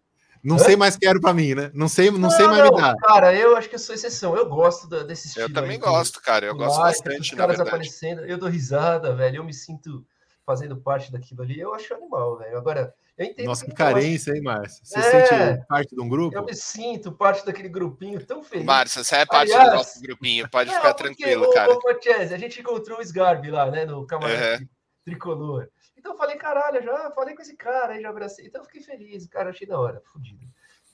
Não 0.42 0.56
Hã? 0.58 0.60
sei 0.60 0.76
mais 0.76 0.98
quero 0.98 1.22
para 1.22 1.34
mim, 1.34 1.54
né? 1.56 1.72
Não 1.74 1.88
sei, 1.88 2.12
não, 2.12 2.20
não 2.20 2.30
sei 2.30 2.46
mais 2.48 2.60
não, 2.60 2.72
me 2.72 2.82
dar. 2.82 2.96
Cara, 2.98 3.34
eu 3.34 3.56
acho 3.56 3.70
que 3.70 3.76
eu 3.76 3.80
sou 3.80 3.96
exceção. 3.96 4.36
Eu 4.36 4.48
gosto 4.50 4.88
desse 5.06 5.28
estilo. 5.28 5.48
Eu 5.48 5.54
também 5.54 5.72
aí, 5.72 5.78
gosto, 5.78 6.22
cara. 6.22 6.46
Eu 6.46 6.56
gosto 6.56 6.82
bastante, 6.82 7.22
os 7.22 7.30
caras 7.32 7.62
aparecendo. 7.62 8.26
Eu 8.26 8.38
dou 8.38 8.50
risada, 8.50 9.16
velho. 9.16 9.38
Eu 9.38 9.44
me 9.46 9.54
sinto 9.54 10.06
fazendo 10.46 10.76
parte 10.76 11.10
daquilo 11.14 11.44
ali. 11.44 11.58
Eu 11.58 11.74
acho 11.74 11.94
animal, 11.94 12.38
velho. 12.38 12.58
Agora, 12.58 12.94
eu 13.18 13.26
entendo. 13.28 13.46
Nossa, 13.46 13.66
que 13.66 13.72
carência, 13.72 14.32
acho... 14.32 14.38
hein, 14.38 14.44
Márcio? 14.44 14.84
Você 14.84 15.00
é, 15.00 15.26
sente 15.26 15.68
parte 15.68 15.96
de 15.96 16.02
um 16.02 16.10
grupo? 16.10 16.36
Eu 16.36 16.44
me 16.44 16.56
sinto 16.56 17.12
parte 17.12 17.46
daquele 17.46 17.70
grupinho 17.70 18.26
tão 18.26 18.44
feliz. 18.44 18.66
Márcio, 18.66 19.04
você 19.04 19.18
é 19.18 19.26
parte 19.26 19.52
Aliás, 19.52 19.70
do 19.70 19.76
nosso 19.78 20.02
grupinho, 20.02 20.50
pode 20.50 20.70
não, 20.70 20.78
ficar 20.78 20.94
tranquilo, 20.96 21.52
cara. 21.54 21.72
Ô, 21.72 21.80
a 21.88 22.38
gente 22.38 22.60
encontrou 22.60 22.98
o 22.98 23.02
Sgarbi 23.02 23.52
lá, 23.52 23.70
né, 23.70 23.86
no 23.86 24.06
camarote 24.08 24.64
uhum. 24.64 24.70
tricolor. 25.06 25.70
Então 25.96 26.14
eu 26.14 26.18
falei, 26.18 26.36
caralho, 26.38 26.84
já 26.84 27.12
falei 27.12 27.36
com 27.36 27.42
esse 27.44 27.56
cara 27.56 27.94
aí, 27.94 28.02
já 28.02 28.10
abracei. 28.10 28.48
Então 28.48 28.62
eu 28.62 28.66
fiquei 28.66 28.82
feliz, 28.82 29.28
cara, 29.28 29.52
achei 29.52 29.68
da 29.68 29.80
hora, 29.80 30.02
fodido. 30.12 30.44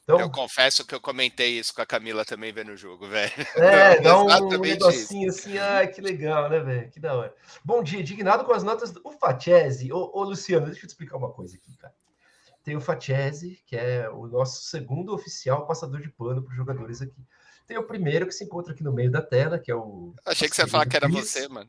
Então, 0.03 0.19
eu 0.19 0.31
confesso 0.31 0.83
que 0.85 0.95
eu 0.95 0.99
comentei 0.99 1.59
isso 1.59 1.71
com 1.73 1.83
a 1.83 1.85
Camila 1.85 2.25
também 2.25 2.51
vendo 2.51 2.71
o 2.71 2.77
jogo, 2.77 3.07
velho. 3.07 3.31
É, 3.55 3.99
dá 4.01 4.19
um 4.19 4.25
negocinho 4.57 5.29
isso. 5.29 5.41
assim, 5.41 5.57
ai, 5.59 5.87
que 5.87 6.01
legal, 6.01 6.49
né, 6.49 6.59
velho? 6.59 6.89
Que 6.89 6.99
da 6.99 7.13
hora. 7.13 7.35
Bom 7.63 7.83
dia, 7.83 7.99
indignado 7.99 8.43
com 8.43 8.51
as 8.51 8.63
notas 8.63 8.91
do 8.91 9.11
Fatese. 9.19 9.93
Ô, 9.93 10.09
ô, 10.11 10.23
Luciano, 10.23 10.65
deixa 10.65 10.81
eu 10.81 10.87
te 10.87 10.89
explicar 10.89 11.15
uma 11.17 11.31
coisa 11.31 11.55
aqui, 11.55 11.77
cara 11.77 11.93
tem 12.69 12.75
o 12.75 12.81
Fatiese, 12.81 13.59
que 13.65 13.75
é 13.75 14.07
o 14.07 14.27
nosso 14.27 14.61
segundo 14.61 15.11
oficial 15.11 15.65
passador 15.65 15.99
de 16.01 16.09
pano 16.09 16.43
para 16.43 16.51
os 16.51 16.55
jogadores 16.55 17.01
aqui. 17.01 17.25
Tem 17.65 17.79
o 17.79 17.83
primeiro 17.83 18.27
que 18.27 18.31
se 18.31 18.43
encontra 18.43 18.73
aqui 18.73 18.83
no 18.83 18.93
meio 18.93 19.09
da 19.09 19.23
tela, 19.23 19.57
que 19.57 19.71
é 19.71 19.75
o. 19.75 20.13
Achei 20.23 20.47
que 20.47 20.55
você 20.55 20.61
ia 20.61 20.67
falar 20.67 20.85
que 20.85 20.95
era 20.95 21.07
Chris. 21.07 21.19
você, 21.19 21.47
mano. 21.47 21.67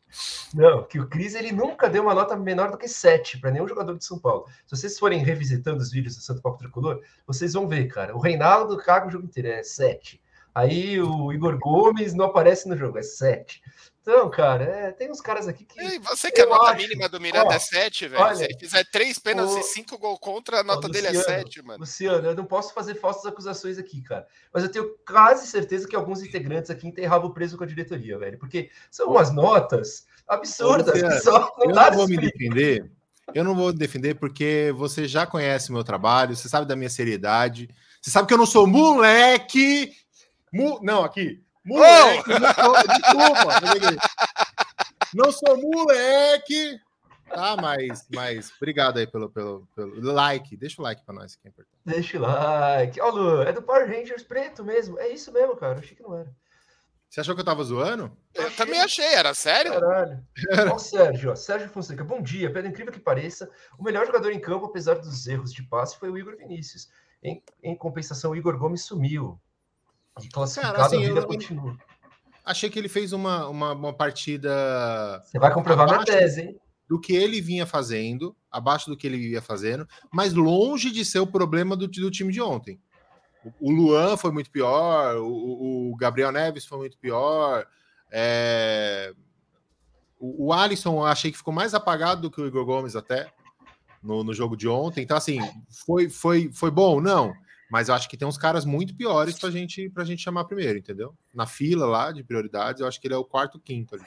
Não, 0.52 0.84
que 0.84 1.00
o 1.00 1.08
Cris 1.08 1.34
ele 1.34 1.52
nunca 1.52 1.88
deu 1.88 2.02
uma 2.02 2.14
nota 2.14 2.36
menor 2.36 2.70
do 2.70 2.76
que 2.76 2.86
7 2.86 3.40
para 3.40 3.50
nenhum 3.50 3.66
jogador 3.66 3.96
de 3.96 4.04
São 4.04 4.18
Paulo. 4.18 4.46
Se 4.66 4.76
vocês 4.76 4.98
forem 4.98 5.24
revisitando 5.24 5.80
os 5.80 5.90
vídeos 5.90 6.16
do 6.16 6.22
Santo 6.22 6.42
Paulo 6.42 6.58
Tricolor, 6.58 7.00
vocês 7.26 7.54
vão 7.54 7.66
ver, 7.66 7.86
cara. 7.86 8.14
O 8.14 8.20
Reinaldo 8.20 8.76
caga 8.76 9.08
o 9.08 9.10
jogo 9.10 9.24
inteiro, 9.24 9.48
é 9.48 9.62
7. 9.62 10.20
Aí 10.54 11.00
o 11.00 11.32
Igor 11.32 11.58
Gomes 11.58 12.14
não 12.14 12.26
aparece 12.26 12.68
no 12.68 12.76
jogo, 12.76 12.98
é 12.98 13.02
7. 13.02 13.62
Então, 14.02 14.30
cara, 14.30 14.64
é, 14.64 14.92
tem 14.92 15.10
uns 15.10 15.20
caras 15.20 15.46
aqui 15.46 15.64
que. 15.64 15.80
E 15.80 15.98
você 15.98 16.30
que 16.30 16.40
a 16.40 16.46
nota 16.46 16.70
acho, 16.70 16.76
mínima 16.78 17.08
do 17.08 17.20
Miranda 17.20 17.50
ó, 17.50 17.52
é 17.52 17.58
7, 17.58 18.08
velho. 18.08 18.22
Olha, 18.22 18.34
Se 18.34 18.44
ele 18.44 18.58
fizer 18.58 18.84
3 18.90 19.18
penas 19.18 19.50
o, 19.50 19.58
e 19.58 19.62
5 19.62 19.98
gol 19.98 20.18
contra, 20.18 20.60
a 20.60 20.64
nota 20.64 20.88
ó, 20.88 20.90
dele 20.90 21.08
é 21.08 21.14
7, 21.14 21.62
mano. 21.62 21.80
Luciano, 21.80 22.26
eu 22.26 22.34
não 22.34 22.46
posso 22.46 22.72
fazer 22.72 22.94
falsas 22.94 23.26
acusações 23.26 23.78
aqui, 23.78 24.02
cara. 24.02 24.26
Mas 24.52 24.62
eu 24.64 24.70
tenho 24.70 24.90
quase 25.06 25.46
certeza 25.46 25.86
que 25.86 25.94
alguns 25.94 26.22
integrantes 26.22 26.70
aqui 26.70 26.92
rabo 27.04 27.30
preso 27.30 27.58
com 27.58 27.64
a 27.64 27.66
diretoria, 27.66 28.18
velho. 28.18 28.38
Porque 28.38 28.70
são 28.90 29.10
umas 29.10 29.32
notas 29.32 30.06
absurdas 30.26 30.94
Luciano, 30.94 31.14
que 31.14 31.22
só 31.22 31.54
não 31.58 31.66
Eu 31.66 31.74
não 31.74 31.92
vou 31.92 32.08
me 32.08 32.16
defender. 32.16 32.90
Eu 33.34 33.44
não 33.44 33.54
vou 33.54 33.72
defender 33.72 34.14
porque 34.14 34.72
você 34.76 35.06
já 35.06 35.26
conhece 35.26 35.70
meu 35.70 35.84
trabalho, 35.84 36.34
você 36.34 36.48
sabe 36.48 36.66
da 36.66 36.74
minha 36.74 36.90
seriedade. 36.90 37.68
Você 38.00 38.10
sabe 38.10 38.26
que 38.26 38.34
eu 38.34 38.38
não 38.38 38.46
sou 38.46 38.66
moleque. 38.66 39.92
Mu... 40.52 40.80
Não, 40.82 41.04
aqui. 41.04 41.42
Moleque, 41.64 42.30
oh! 42.32 42.88
desculpa. 42.88 44.00
Não 45.14 45.30
sou 45.30 45.56
moleque. 45.56 46.80
Tá, 47.28 47.56
mas, 47.56 48.06
mas 48.12 48.52
obrigado 48.56 48.98
aí 48.98 49.06
pelo, 49.06 49.30
pelo, 49.30 49.66
pelo 49.74 50.12
like. 50.12 50.56
Deixa 50.56 50.80
o 50.80 50.84
like 50.84 51.04
para 51.04 51.14
nós, 51.14 51.36
que 51.36 51.46
é 51.46 51.50
importante. 51.50 51.78
Deixa 51.84 52.18
o 52.18 52.22
like. 52.22 53.00
Ó, 53.00 53.10
Lu, 53.10 53.42
é 53.42 53.52
do 53.52 53.62
Power 53.62 53.86
Rangers 53.86 54.22
preto 54.22 54.64
mesmo. 54.64 54.98
É 54.98 55.08
isso 55.08 55.32
mesmo, 55.32 55.56
cara. 55.56 55.78
achei 55.78 55.96
que 55.96 56.02
não 56.02 56.16
era. 56.16 56.32
Você 57.08 57.20
achou 57.20 57.34
que 57.34 57.40
eu 57.40 57.44
tava 57.44 57.64
zoando? 57.64 58.16
Eu 58.34 58.46
achei. 58.46 58.56
também 58.56 58.80
achei, 58.80 59.14
era 59.14 59.34
sério? 59.34 59.72
Caralho. 59.72 60.24
Ó, 60.70 60.76
o 60.76 60.78
Sérgio, 60.78 61.32
ó, 61.32 61.36
Sérgio 61.36 61.68
Fonseca. 61.68 62.04
Bom 62.04 62.22
dia, 62.22 62.52
pelo 62.52 62.68
incrível 62.68 62.92
que 62.92 63.00
pareça, 63.00 63.50
o 63.78 63.82
melhor 63.82 64.06
jogador 64.06 64.30
em 64.30 64.40
campo, 64.40 64.66
apesar 64.66 64.94
dos 64.94 65.26
erros 65.26 65.52
de 65.52 65.62
passe, 65.64 65.98
foi 65.98 66.08
o 66.08 66.18
Igor 66.18 66.36
Vinícius. 66.36 66.88
Em, 67.22 67.42
em 67.62 67.76
compensação, 67.76 68.30
o 68.30 68.36
Igor 68.36 68.56
Gomes 68.56 68.82
sumiu. 68.82 69.40
Classificado, 70.28 70.74
Cara, 70.74 70.86
assim, 70.86 71.04
a 71.04 71.08
vida 71.08 71.20
eu, 71.20 71.26
continua. 71.26 71.76
Achei 72.44 72.68
que 72.70 72.78
ele 72.78 72.88
fez 72.88 73.12
uma, 73.12 73.48
uma, 73.48 73.72
uma 73.72 73.92
partida. 73.92 75.22
Você 75.24 75.38
vai 75.38 75.52
comprovar 75.52 75.86
minha 75.86 76.04
tese, 76.04 76.42
hein? 76.42 76.60
Do 76.88 77.00
que 77.00 77.12
ele 77.12 77.40
vinha 77.40 77.66
fazendo, 77.66 78.34
abaixo 78.50 78.90
do 78.90 78.96
que 78.96 79.06
ele 79.06 79.16
vinha 79.16 79.40
fazendo, 79.40 79.86
mas 80.12 80.34
longe 80.34 80.90
de 80.90 81.04
ser 81.04 81.20
o 81.20 81.26
problema 81.26 81.76
do, 81.76 81.86
do 81.86 82.10
time 82.10 82.32
de 82.32 82.40
ontem. 82.40 82.80
O, 83.60 83.70
Luan 83.70 84.16
foi 84.16 84.32
muito 84.32 84.50
pior, 84.50 85.16
o, 85.16 85.92
o 85.92 85.96
Gabriel 85.96 86.32
Neves 86.32 86.66
foi 86.66 86.78
muito 86.78 86.98
pior. 86.98 87.66
É... 88.10 89.14
O, 90.18 90.46
o 90.46 90.52
Alisson 90.52 91.04
achei 91.04 91.30
que 91.30 91.38
ficou 91.38 91.54
mais 91.54 91.72
apagado 91.72 92.22
do 92.22 92.30
que 92.30 92.40
o 92.40 92.46
Igor 92.46 92.66
Gomes 92.66 92.96
até 92.96 93.32
no, 94.02 94.24
no 94.24 94.34
jogo 94.34 94.56
de 94.56 94.68
ontem. 94.68 95.02
Então, 95.02 95.16
assim, 95.16 95.38
foi, 95.68 96.08
foi, 96.08 96.50
foi 96.52 96.70
bom? 96.70 97.00
Não. 97.00 97.32
Mas 97.70 97.88
eu 97.88 97.94
acho 97.94 98.08
que 98.08 98.16
tem 98.16 98.26
uns 98.26 98.36
caras 98.36 98.64
muito 98.64 98.94
piores 98.96 99.38
pra 99.38 99.50
gente, 99.50 99.88
pra 99.88 100.04
gente 100.04 100.22
chamar 100.22 100.44
primeiro, 100.44 100.78
entendeu? 100.78 101.14
Na 101.32 101.46
fila 101.46 101.86
lá 101.86 102.10
de 102.10 102.24
prioridades, 102.24 102.80
eu 102.80 102.88
acho 102.88 103.00
que 103.00 103.06
ele 103.06 103.14
é 103.14 103.16
o 103.16 103.24
quarto, 103.24 103.60
quinto 103.60 103.94
ali. 103.94 104.04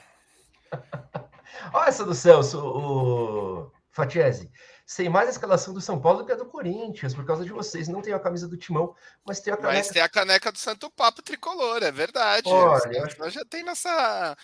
Olha 1.72 1.88
essa 1.88 2.04
do 2.04 2.14
Celso, 2.14 2.58
o 2.58 3.72
Fatiese. 3.90 4.50
Sem 4.84 5.08
mais 5.08 5.28
a 5.28 5.30
escalação 5.30 5.72
do 5.72 5.80
São 5.80 5.98
Paulo 5.98 6.18
do 6.18 6.26
que 6.26 6.32
a 6.32 6.36
do 6.36 6.44
Corinthians, 6.44 7.14
por 7.14 7.24
causa 7.24 7.42
de 7.42 7.52
vocês. 7.52 7.88
Não 7.88 8.02
tem 8.02 8.12
a 8.12 8.18
camisa 8.18 8.46
do 8.46 8.56
Timão, 8.56 8.94
mas 9.24 9.40
tem 9.40 9.52
a 9.52 9.56
caneca. 9.56 9.78
Mas 9.78 9.88
tem 9.88 10.02
a 10.02 10.08
caneca 10.08 10.52
do 10.52 10.58
Santo 10.58 10.90
Papo 10.90 11.22
Tricolor, 11.22 11.82
é 11.82 11.90
verdade. 11.90 12.48
Olha, 12.48 13.16
nós 13.18 13.32
já 13.32 13.44
tem 13.46 13.64
nossa, 13.64 14.36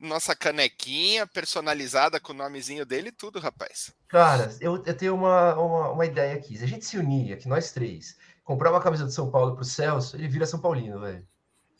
nossa 0.00 0.34
canequinha 0.34 1.26
personalizada 1.26 2.18
com 2.18 2.32
o 2.32 2.36
nomezinho 2.36 2.86
dele 2.86 3.08
e 3.08 3.12
tudo, 3.12 3.38
rapaz. 3.38 3.92
Cara, 4.08 4.56
eu, 4.58 4.82
eu 4.86 4.96
tenho 4.96 5.14
uma, 5.14 5.54
uma, 5.54 5.90
uma 5.90 6.06
ideia 6.06 6.34
aqui. 6.34 6.56
Se 6.56 6.64
a 6.64 6.68
gente 6.68 6.86
se 6.86 6.96
unir 6.96 7.34
aqui, 7.34 7.46
nós 7.46 7.72
três, 7.72 8.16
comprar 8.44 8.70
uma 8.70 8.80
camisa 8.80 9.04
do 9.04 9.10
São 9.10 9.30
Paulo 9.30 9.56
pro 9.56 9.64
Celso, 9.64 10.16
ele 10.16 10.28
vira 10.28 10.46
São 10.46 10.60
Paulino, 10.60 11.00
velho. 11.00 11.26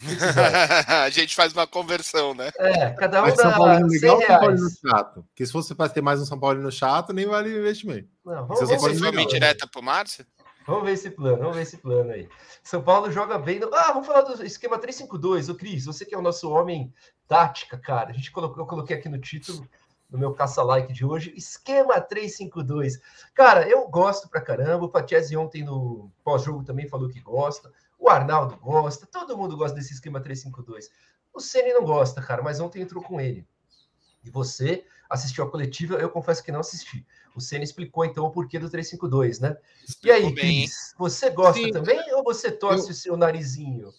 a 1.05 1.09
gente 1.09 1.37
faz 1.37 1.53
uma 1.53 1.67
conversão, 1.67 2.35
né? 2.35 2.51
É, 2.59 2.91
cada 2.91 3.21
um 3.21 3.27
Mas 3.27 3.37
dá 3.37 3.43
São 3.45 3.53
Paulino 3.53 3.87
legal 3.87 4.21
São 4.21 4.27
Paulino 4.41 4.69
chato? 4.71 5.23
Porque 5.23 5.47
se 5.47 5.53
fosse 5.53 5.75
para 5.75 5.89
ter 5.89 6.01
mais 6.01 6.21
um 6.21 6.25
São 6.25 6.39
Paulino 6.39 6.73
chato, 6.73 7.13
nem 7.13 7.27
vale 7.27 7.55
o 7.55 7.61
investimento. 7.61 8.09
Não, 8.25 8.47
vamos 8.47 8.69
ver 8.69 8.79
se 8.79 8.99
foi 8.99 9.27
direta 9.27 9.67
pro 9.67 9.83
Márcio? 9.83 10.27
Vamos 10.67 10.85
ver 10.85 10.93
esse 10.93 11.11
plano, 11.11 11.39
vamos 11.39 11.57
ver 11.57 11.63
esse 11.63 11.77
plano 11.77 12.11
aí. 12.11 12.27
São 12.63 12.83
Paulo 12.83 13.13
joga 13.13 13.39
bem. 13.39 13.59
No... 13.61 13.73
Ah, 13.75 13.93
vamos 13.93 14.07
falar 14.07 14.23
do 14.23 14.43
esquema 14.45 14.79
352. 14.79 15.51
O 15.51 15.55
Cris, 15.55 15.85
você 15.85 16.07
que 16.07 16.15
é 16.15 16.19
o 16.19 16.23
nosso 16.23 16.51
homem 16.51 16.93
tática, 17.29 17.77
cara. 17.79 18.11
A 18.11 18.13
gente 18.15 18.33
colocou, 18.33 18.63
eu 18.63 18.67
coloquei 18.67 18.97
aqui 18.97 19.09
no 19.09 19.21
título 19.21 19.69
no 20.15 20.21
meu 20.21 20.33
caça-like 20.33 20.93
de 20.93 21.05
hoje, 21.05 21.35
esquema 21.37 22.01
352. 22.01 23.01
Cara, 23.35 23.69
eu 23.69 23.89
gosto 23.89 24.29
pra 24.29 24.41
caramba. 24.41 24.85
O 24.85 24.89
Patiesi 24.89 25.37
ontem 25.37 25.65
no 25.65 26.09
pós-jogo 26.23 26.63
também 26.63 26.87
falou 26.87 27.09
que 27.09 27.21
gosta. 27.21 27.73
O 27.99 28.09
Arnaldo 28.09 28.57
gosta. 28.59 29.07
Todo 29.07 29.37
mundo 29.37 29.57
gosta 29.57 29.77
desse 29.77 29.93
esquema 29.93 30.21
352. 30.21 30.89
O 31.33 31.41
Ceni 31.41 31.73
não 31.73 31.85
gosta, 31.85 32.23
cara, 32.23 32.43
mas 32.45 32.61
ontem 32.61 32.81
entrou 32.81 33.03
com 33.03 33.21
ele. 33.21 33.45
E 34.23 34.31
você 34.31 34.85
assistiu 35.11 35.43
a 35.43 35.51
coletiva? 35.51 35.97
Eu 35.97 36.09
confesso 36.09 36.45
que 36.45 36.53
não 36.53 36.61
assisti. 36.61 37.05
O 37.35 37.41
Ceni 37.41 37.65
explicou 37.65 38.05
então 38.05 38.25
o 38.25 38.31
porquê 38.31 38.57
do 38.57 38.71
352, 38.71 39.41
né? 39.41 39.57
Explicou 39.85 40.21
e 40.21 40.25
aí, 40.27 40.33
Cris, 40.33 40.95
você 40.97 41.29
gosta 41.29 41.61
Sim, 41.61 41.73
também 41.73 42.01
ou 42.15 42.23
você 42.23 42.53
torce 42.53 42.87
eu... 42.87 42.91
o 42.93 42.95
seu 42.95 43.17
narizinho? 43.17 43.93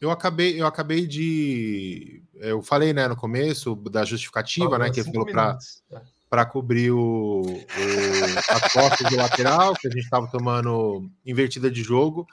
Eu 0.00 0.10
acabei, 0.10 0.60
eu 0.60 0.66
acabei 0.66 1.06
de. 1.06 2.24
Eu 2.40 2.62
falei, 2.62 2.92
né, 2.92 3.08
no 3.08 3.16
começo 3.16 3.74
da 3.74 4.04
justificativa, 4.04 4.78
né, 4.78 4.90
que 4.90 5.00
ele 5.00 5.12
falou 5.12 5.26
para 5.26 6.42
é. 6.42 6.44
cobrir 6.44 6.90
o, 6.90 7.42
o, 7.42 8.54
as 8.54 8.72
costas 8.72 9.10
do 9.10 9.16
lateral, 9.16 9.74
que 9.74 9.88
a 9.88 9.90
gente 9.90 10.04
estava 10.04 10.26
tomando 10.26 11.08
invertida 11.24 11.70
de 11.70 11.82
jogo. 11.82 12.26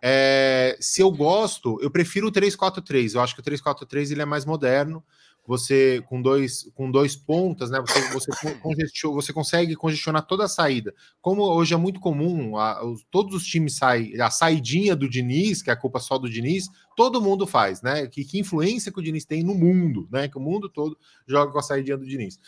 É, 0.00 0.76
se 0.80 1.02
eu 1.02 1.10
gosto, 1.10 1.78
eu 1.82 1.90
prefiro 1.90 2.28
o 2.28 2.32
3-4-3. 2.32 3.14
Eu 3.14 3.20
acho 3.20 3.34
que 3.34 3.40
o 3.40 3.44
3-4-3 3.44 4.12
ele 4.12 4.22
é 4.22 4.26
mais 4.26 4.44
moderno 4.44 5.02
você 5.48 6.04
com 6.06 6.20
dois 6.20 6.70
com 6.74 6.90
dois 6.90 7.16
pontas, 7.16 7.70
né? 7.70 7.80
Você, 7.80 8.12
você, 8.12 9.08
você 9.08 9.32
consegue 9.32 9.74
congestionar 9.74 10.26
toda 10.26 10.44
a 10.44 10.48
saída. 10.48 10.94
Como 11.22 11.42
hoje 11.42 11.72
é 11.72 11.76
muito 11.76 11.98
comum, 12.00 12.58
a, 12.58 12.84
os, 12.84 13.02
todos 13.10 13.34
os 13.34 13.46
times 13.46 13.76
saem, 13.76 14.20
a 14.20 14.28
saidinha 14.28 14.94
do 14.94 15.08
Diniz, 15.08 15.62
que 15.62 15.70
é 15.70 15.72
a 15.72 15.76
culpa 15.76 16.00
só 16.00 16.18
do 16.18 16.28
Diniz, 16.28 16.68
todo 16.98 17.20
mundo 17.20 17.46
faz, 17.46 17.80
né? 17.80 18.08
Que, 18.08 18.24
que 18.24 18.40
influência 18.40 18.90
que 18.90 18.98
o 18.98 19.02
Diniz 19.02 19.24
tem 19.24 19.44
no 19.44 19.54
mundo, 19.54 20.08
né? 20.10 20.26
Que 20.26 20.36
o 20.36 20.40
mundo 20.40 20.68
todo 20.68 20.98
joga 21.28 21.52
com 21.52 21.58
a 21.60 21.62
saidinha 21.62 21.96
do 21.96 22.04
Diniz. 22.04 22.40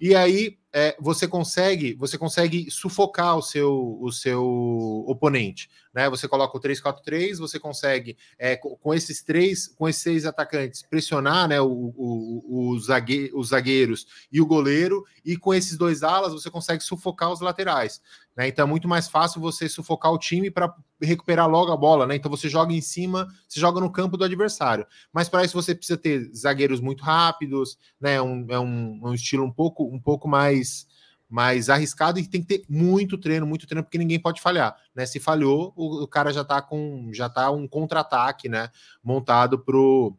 E 0.00 0.14
aí 0.14 0.56
é, 0.72 0.96
você 0.98 1.28
consegue 1.28 1.92
você 1.92 2.16
consegue 2.16 2.70
sufocar 2.70 3.36
o 3.36 3.42
seu 3.42 3.98
o 4.00 4.10
seu 4.10 5.04
oponente, 5.06 5.68
né? 5.92 6.08
Você 6.08 6.26
coloca 6.26 6.56
o 6.56 6.60
3-4-3, 6.60 7.36
você 7.36 7.58
consegue 7.58 8.16
é, 8.38 8.56
com, 8.56 8.76
com, 8.76 8.94
esses 8.94 9.22
três, 9.22 9.68
com 9.68 9.86
esses 9.86 10.00
seis 10.00 10.24
atacantes 10.24 10.80
pressionar, 10.80 11.46
né? 11.46 11.60
O, 11.60 11.66
o, 11.68 12.70
o 12.70 12.80
zague, 12.80 13.30
os 13.34 13.48
zagueiros 13.48 14.06
e 14.32 14.40
o 14.40 14.46
goleiro, 14.46 15.04
e 15.22 15.36
com 15.36 15.52
esses 15.52 15.76
dois 15.76 16.02
alas 16.02 16.32
você 16.32 16.50
consegue 16.50 16.82
sufocar 16.82 17.30
os 17.30 17.40
laterais. 17.40 18.00
Né? 18.38 18.46
Então 18.46 18.64
é 18.64 18.68
muito 18.68 18.86
mais 18.86 19.08
fácil 19.08 19.40
você 19.40 19.68
sufocar 19.68 20.12
o 20.12 20.18
time 20.18 20.48
para 20.48 20.72
recuperar 21.02 21.50
logo 21.50 21.72
a 21.72 21.76
bola, 21.76 22.06
né? 22.06 22.14
Então 22.14 22.30
você 22.30 22.48
joga 22.48 22.72
em 22.72 22.80
cima, 22.80 23.26
você 23.48 23.58
joga 23.58 23.80
no 23.80 23.90
campo 23.90 24.16
do 24.16 24.22
adversário. 24.22 24.86
Mas 25.12 25.28
para 25.28 25.44
isso 25.44 25.60
você 25.60 25.74
precisa 25.74 25.98
ter 25.98 26.30
zagueiros 26.32 26.80
muito 26.80 27.02
rápidos, 27.02 27.76
né? 28.00 28.22
Um, 28.22 28.46
é 28.48 28.60
um, 28.60 29.00
um 29.02 29.12
estilo 29.12 29.44
um 29.44 29.50
pouco, 29.50 29.92
um 29.92 29.98
pouco 29.98 30.28
mais 30.28 30.86
mais 31.28 31.68
arriscado 31.68 32.18
e 32.18 32.26
tem 32.26 32.40
que 32.40 32.46
ter 32.46 32.64
muito 32.70 33.18
treino, 33.18 33.44
muito 33.44 33.66
treino, 33.66 33.82
porque 33.82 33.98
ninguém 33.98 34.20
pode 34.20 34.40
falhar, 34.40 34.74
né? 34.94 35.04
Se 35.04 35.18
falhou, 35.18 35.74
o, 35.76 36.04
o 36.04 36.06
cara 36.06 36.32
já 36.32 36.44
tá 36.44 36.62
com 36.62 37.10
já 37.12 37.28
tá 37.28 37.50
um 37.50 37.66
contra-ataque, 37.66 38.48
né, 38.48 38.70
montado 39.02 39.58
pro 39.58 40.16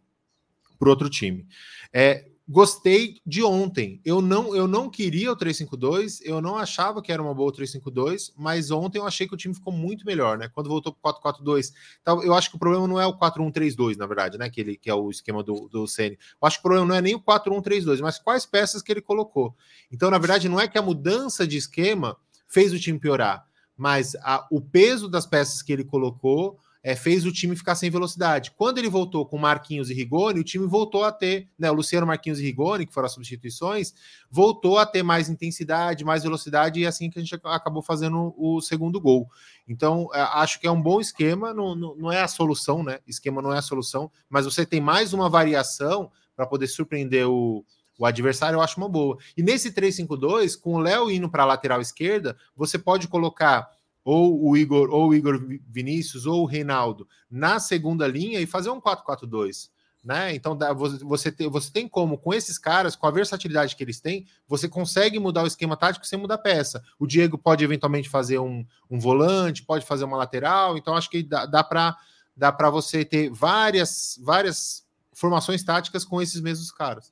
pro 0.77 0.89
outro 0.89 1.09
time. 1.09 1.47
É, 1.93 2.25
Gostei 2.51 3.21
de 3.23 3.43
ontem. 3.43 4.01
Eu 4.03 4.23
não, 4.23 4.55
eu 4.55 4.67
não 4.67 4.89
queria 4.89 5.31
o 5.31 5.35
352, 5.35 6.19
eu 6.21 6.41
não 6.41 6.57
achava 6.57 6.99
que 6.99 7.11
era 7.11 7.21
uma 7.21 7.31
boa 7.31 7.53
352, 7.53 8.33
mas 8.35 8.71
ontem 8.71 8.97
eu 8.97 9.05
achei 9.05 9.27
que 9.27 9.35
o 9.35 9.37
time 9.37 9.53
ficou 9.53 9.71
muito 9.71 10.03
melhor, 10.03 10.35
né? 10.35 10.49
Quando 10.49 10.67
voltou 10.67 10.91
para 10.91 11.13
442. 11.13 11.71
Então, 12.01 12.23
eu 12.23 12.33
acho 12.33 12.49
que 12.49 12.55
o 12.55 12.59
problema 12.59 12.87
não 12.87 12.99
é 12.99 13.05
o 13.05 13.13
4132, 13.13 13.97
na 13.97 14.07
verdade, 14.07 14.39
né? 14.39 14.49
Que, 14.49 14.61
ele, 14.61 14.77
que 14.77 14.89
é 14.89 14.95
o 14.95 15.11
esquema 15.11 15.43
do, 15.43 15.69
do 15.69 15.85
CN. 15.85 16.17
Eu 16.41 16.47
acho 16.47 16.57
que 16.57 16.61
o 16.61 16.63
problema 16.63 16.87
não 16.87 16.95
é 16.95 17.01
nem 17.03 17.13
o 17.13 17.19
4132, 17.19 18.01
mas 18.01 18.17
quais 18.17 18.47
peças 18.47 18.81
que 18.81 18.91
ele 18.91 19.01
colocou. 19.01 19.55
Então, 19.91 20.09
na 20.09 20.17
verdade, 20.17 20.49
não 20.49 20.59
é 20.59 20.67
que 20.67 20.79
a 20.79 20.81
mudança 20.81 21.45
de 21.45 21.55
esquema 21.55 22.17
fez 22.47 22.73
o 22.73 22.79
time 22.79 22.97
piorar, 22.97 23.45
mas 23.77 24.15
a, 24.23 24.47
o 24.49 24.59
peso 24.59 25.07
das 25.07 25.27
peças 25.27 25.61
que 25.61 25.71
ele 25.71 25.83
colocou 25.83 26.57
é, 26.81 26.95
fez 26.95 27.25
o 27.25 27.31
time 27.31 27.55
ficar 27.55 27.75
sem 27.75 27.89
velocidade. 27.89 28.51
Quando 28.51 28.77
ele 28.77 28.89
voltou 28.89 29.25
com 29.25 29.37
Marquinhos 29.37 29.89
e 29.89 29.93
Rigoni, 29.93 30.39
o 30.39 30.43
time 30.43 30.65
voltou 30.65 31.03
a 31.03 31.11
ter, 31.11 31.49
né, 31.57 31.69
o 31.69 31.73
Luciano 31.73 32.07
Marquinhos 32.07 32.39
e 32.39 32.43
Rigoni, 32.43 32.85
que 32.85 32.93
foram 32.93 33.05
as 33.05 33.13
substituições, 33.13 33.93
voltou 34.31 34.77
a 34.77 34.85
ter 34.85 35.03
mais 35.03 35.29
intensidade, 35.29 36.05
mais 36.05 36.23
velocidade, 36.23 36.79
e 36.79 36.85
é 36.85 36.87
assim 36.87 37.09
que 37.09 37.19
a 37.19 37.21
gente 37.21 37.35
acabou 37.43 37.81
fazendo 37.81 38.33
o 38.37 38.61
segundo 38.61 38.99
gol. 38.99 39.29
Então, 39.67 40.09
é, 40.13 40.21
acho 40.21 40.59
que 40.59 40.67
é 40.67 40.71
um 40.71 40.81
bom 40.81 41.01
esquema, 41.01 41.53
não, 41.53 41.75
não, 41.75 41.95
não 41.95 42.11
é 42.11 42.21
a 42.21 42.27
solução, 42.27 42.81
né? 42.83 42.99
Esquema 43.05 43.41
não 43.41 43.53
é 43.53 43.57
a 43.57 43.63
solução, 43.63 44.09
mas 44.29 44.45
você 44.45 44.65
tem 44.65 44.79
mais 44.79 45.13
uma 45.13 45.29
variação 45.29 46.11
para 46.35 46.47
poder 46.47 46.67
surpreender 46.67 47.27
o, 47.27 47.65
o 47.97 48.05
adversário, 48.05 48.55
eu 48.55 48.61
acho 48.61 48.77
uma 48.77 48.87
boa. 48.87 49.17
E 49.35 49.43
nesse 49.43 49.73
3-5-2, 49.73 50.57
com 50.57 50.75
o 50.75 50.79
Léo 50.79 51.11
indo 51.11 51.29
para 51.29 51.43
a 51.43 51.45
lateral 51.45 51.81
esquerda, 51.81 52.37
você 52.55 52.79
pode 52.79 53.09
colocar 53.09 53.69
ou 54.03 54.49
o 54.49 54.57
Igor, 54.57 54.89
ou 54.89 55.09
o 55.09 55.15
Igor 55.15 55.39
Vinícius, 55.67 56.25
ou 56.25 56.43
o 56.43 56.45
Reinaldo 56.45 57.07
na 57.29 57.59
segunda 57.59 58.07
linha 58.07 58.39
e 58.39 58.45
fazer 58.45 58.69
um 58.69 58.81
4-4-2. 58.81 59.69
Né? 60.03 60.33
Então 60.33 60.57
você 61.03 61.29
tem, 61.31 61.49
você 61.49 61.69
tem 61.71 61.87
como, 61.87 62.17
com 62.17 62.33
esses 62.33 62.57
caras, 62.57 62.95
com 62.95 63.05
a 63.05 63.11
versatilidade 63.11 63.75
que 63.75 63.83
eles 63.83 63.99
têm, 63.99 64.25
você 64.47 64.67
consegue 64.69 65.19
mudar 65.19 65.43
o 65.43 65.47
esquema 65.47 65.75
tático 65.75 66.07
sem 66.07 66.17
mudar 66.17 66.37
peça. 66.37 66.81
O 66.97 67.05
Diego 67.05 67.37
pode 67.37 67.63
eventualmente 67.63 68.09
fazer 68.09 68.39
um, 68.39 68.65
um 68.89 68.99
volante, 68.99 69.63
pode 69.63 69.85
fazer 69.85 70.05
uma 70.05 70.17
lateral, 70.17 70.77
então 70.77 70.95
acho 70.95 71.09
que 71.09 71.21
dá, 71.21 71.45
dá 71.45 71.63
para 71.63 71.97
dá 72.35 72.51
você 72.69 73.03
ter 73.03 73.29
várias, 73.29 74.17
várias 74.23 74.87
formações 75.11 75.61
táticas 75.61 76.05
com 76.05 76.21
esses 76.21 76.39
mesmos 76.39 76.71
caras. 76.71 77.11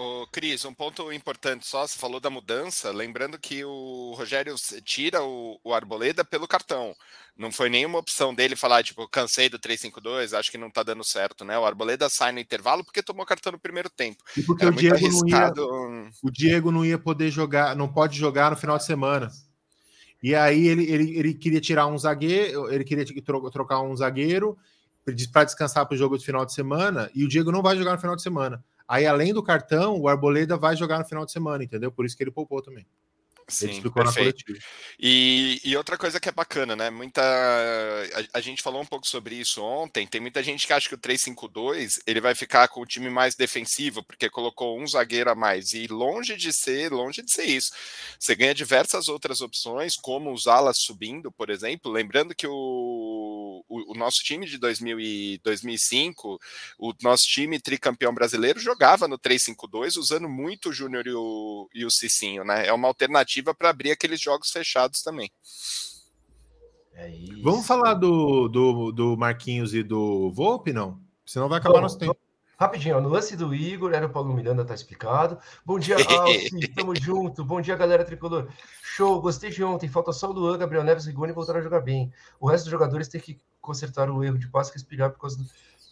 Ô, 0.00 0.26
Cris, 0.28 0.64
um 0.64 0.72
ponto 0.72 1.12
importante 1.12 1.66
só, 1.66 1.86
você 1.86 1.98
falou 1.98 2.18
da 2.18 2.30
mudança, 2.30 2.90
lembrando 2.90 3.38
que 3.38 3.62
o 3.66 4.14
Rogério 4.16 4.54
tira 4.82 5.22
o, 5.22 5.60
o 5.62 5.74
Arboleda 5.74 6.24
pelo 6.24 6.48
cartão. 6.48 6.94
Não 7.36 7.52
foi 7.52 7.68
nenhuma 7.68 7.98
opção 7.98 8.34
dele 8.34 8.56
falar, 8.56 8.82
tipo, 8.82 9.06
cansei 9.06 9.50
do 9.50 9.58
3-5-2, 9.58 10.32
acho 10.32 10.50
que 10.50 10.56
não 10.56 10.70
tá 10.70 10.82
dando 10.82 11.04
certo, 11.04 11.44
né? 11.44 11.58
O 11.58 11.66
Arboleda 11.66 12.08
sai 12.08 12.32
no 12.32 12.38
intervalo 12.38 12.82
porque 12.82 13.02
tomou 13.02 13.26
cartão 13.26 13.52
no 13.52 13.58
primeiro 13.58 13.90
tempo. 13.90 14.24
E 14.34 14.42
porque 14.42 14.64
o 14.64 14.72
Diego, 14.72 14.96
arriscado... 14.96 15.66
não 15.66 16.04
ia, 16.04 16.10
o 16.22 16.30
Diego 16.30 16.72
não 16.72 16.82
ia 16.82 16.98
poder 16.98 17.30
jogar, 17.30 17.76
não 17.76 17.86
pode 17.86 18.18
jogar 18.18 18.50
no 18.50 18.56
final 18.56 18.78
de 18.78 18.86
semana. 18.86 19.30
E 20.22 20.34
aí 20.34 20.66
ele, 20.66 20.90
ele, 20.90 21.18
ele 21.18 21.34
queria 21.34 21.60
tirar 21.60 21.86
um 21.86 21.98
zagueiro, 21.98 22.72
ele 22.72 22.84
queria 22.84 23.04
trocar 23.52 23.82
um 23.82 23.94
zagueiro 23.94 24.56
para 25.30 25.44
descansar 25.44 25.84
para 25.84 25.94
o 25.94 25.98
jogo 25.98 26.16
do 26.16 26.24
final 26.24 26.46
de 26.46 26.54
semana, 26.54 27.10
e 27.14 27.22
o 27.22 27.28
Diego 27.28 27.52
não 27.52 27.60
vai 27.60 27.76
jogar 27.76 27.92
no 27.92 28.00
final 28.00 28.16
de 28.16 28.22
semana. 28.22 28.64
Aí, 28.90 29.06
além 29.06 29.32
do 29.32 29.40
cartão, 29.40 30.00
o 30.00 30.08
Arboleda 30.08 30.56
vai 30.56 30.74
jogar 30.74 30.98
no 30.98 31.04
final 31.04 31.24
de 31.24 31.30
semana, 31.30 31.62
entendeu? 31.62 31.92
Por 31.92 32.04
isso 32.04 32.16
que 32.16 32.24
ele 32.24 32.32
poupou 32.32 32.60
também. 32.60 32.84
Sim, 33.50 33.82
perfeito. 33.90 34.44
E, 34.98 35.60
e, 35.64 35.76
outra 35.76 35.98
coisa 35.98 36.20
que 36.20 36.28
é 36.28 36.32
bacana, 36.32 36.76
né? 36.76 36.90
Muita. 36.90 37.22
A, 37.22 38.38
a, 38.38 38.40
gente 38.40 38.62
falou 38.62 38.80
um 38.80 38.86
pouco 38.86 39.06
sobre 39.06 39.34
isso 39.34 39.62
ontem. 39.62 40.06
Tem 40.06 40.20
muita 40.20 40.42
gente 40.42 40.66
que 40.66 40.72
acha 40.72 40.88
que 40.88 40.94
o 40.94 40.98
3-5-2 40.98 42.00
ele 42.06 42.20
vai 42.20 42.34
ficar 42.34 42.68
com 42.68 42.80
o 42.80 42.86
time 42.86 43.10
mais 43.10 43.34
defensivo, 43.34 44.02
porque 44.02 44.30
colocou 44.30 44.80
um 44.80 44.86
zagueiro 44.86 45.30
a 45.30 45.34
mais. 45.34 45.72
E 45.72 45.86
longe 45.86 46.36
de 46.36 46.52
ser, 46.52 46.92
longe 46.92 47.22
de 47.22 47.30
ser 47.30 47.44
isso. 47.44 47.72
Você 48.18 48.34
ganha 48.34 48.54
diversas 48.54 49.08
outras 49.08 49.40
opções, 49.40 49.96
como 49.96 50.32
os 50.32 50.46
alas 50.46 50.78
subindo, 50.78 51.32
por 51.32 51.50
exemplo. 51.50 51.90
Lembrando 51.90 52.34
que 52.34 52.46
o, 52.46 53.64
o, 53.68 53.92
o 53.92 53.94
nosso 53.94 54.22
time 54.22 54.46
de 54.46 54.58
2000 54.58 55.00
e 55.00 55.40
2005, 55.42 56.40
o 56.78 56.94
nosso 57.02 57.26
time 57.26 57.58
tricampeão 57.58 58.12
brasileiro, 58.12 58.60
jogava 58.60 59.08
no 59.08 59.18
3-5-2, 59.18 59.96
usando 59.96 60.28
muito 60.28 60.68
o 60.68 60.72
Júnior 60.72 61.06
e 61.06 61.12
o, 61.12 61.68
e 61.74 61.84
o 61.84 61.90
Cicinho, 61.90 62.44
né? 62.44 62.66
É 62.66 62.72
uma 62.72 62.88
alternativa 62.88 63.39
alternativa 63.40 63.54
para 63.54 63.70
abrir 63.70 63.90
aqueles 63.90 64.20
jogos 64.20 64.50
fechados 64.50 65.02
também. 65.02 65.30
É 66.94 67.10
Vamos 67.42 67.66
falar 67.66 67.94
do, 67.94 68.48
do, 68.48 68.92
do, 68.92 69.16
Marquinhos 69.16 69.74
e 69.74 69.82
do 69.82 70.30
Volpe, 70.30 70.72
não? 70.72 71.00
Senão 71.24 71.48
vai 71.48 71.58
acabar 71.58 71.76
Bom, 71.76 71.82
nosso 71.82 71.98
tempo. 71.98 72.16
Rapidinho, 72.58 73.00
no 73.00 73.08
lance 73.08 73.36
do 73.36 73.54
Igor, 73.54 73.94
era 73.94 74.06
o 74.06 74.10
Paulo 74.10 74.34
Miranda, 74.34 74.64
tá 74.64 74.74
explicado. 74.74 75.38
Bom 75.64 75.78
dia, 75.78 75.96
Alci, 75.96 76.68
tamo 76.76 76.94
junto. 76.94 77.42
Bom 77.42 77.60
dia, 77.60 77.74
galera 77.74 78.04
tricolor. 78.04 78.48
Show, 78.82 79.20
gostei 79.22 79.50
de 79.50 79.64
ontem. 79.64 79.88
Falta 79.88 80.12
só 80.12 80.28
o 80.28 80.32
Luan, 80.32 80.58
Gabriel 80.58 80.84
Neves 80.84 81.06
e 81.06 81.12
Goni 81.12 81.32
voltaram 81.32 81.60
a 81.60 81.62
jogar 81.62 81.80
bem. 81.80 82.12
O 82.38 82.46
resto 82.46 82.64
dos 82.64 82.70
jogadores 82.70 83.08
tem 83.08 83.20
que 83.20 83.38
consertar 83.62 84.10
o 84.10 84.22
erro 84.22 84.38
de 84.38 84.48
passe 84.48 84.70
que 84.70 84.76
explicar 84.76 85.10
por 85.10 85.20
causa 85.20 85.38
do. 85.38 85.44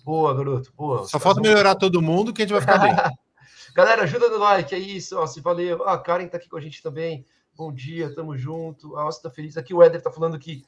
Boa, 0.04 0.34
garoto, 0.34 0.72
boa. 0.76 1.06
Só 1.06 1.18
falta 1.18 1.40
melhorar 1.40 1.74
todo 1.74 2.02
mundo 2.02 2.32
que 2.32 2.42
a 2.42 2.44
gente 2.44 2.52
vai 2.52 2.60
ficar 2.60 2.78
bem. 2.78 2.94
Galera, 3.74 4.02
ajuda 4.02 4.28
no 4.28 4.38
like, 4.38 4.74
é 4.74 4.78
isso. 4.78 5.24
Se 5.28 5.40
valeu. 5.40 5.84
Ah, 5.86 5.94
a 5.94 5.98
Karen 5.98 6.26
tá 6.26 6.36
aqui 6.36 6.48
com 6.48 6.56
a 6.56 6.60
gente 6.60 6.82
também. 6.82 7.24
Bom 7.58 7.72
dia, 7.72 8.14
tamo 8.14 8.38
junto. 8.38 8.96
A 8.96 9.02
Alça 9.02 9.20
tá 9.20 9.30
feliz. 9.32 9.56
Aqui 9.56 9.74
o 9.74 9.82
Éder 9.82 10.00
tá 10.00 10.12
falando 10.12 10.38
que 10.38 10.64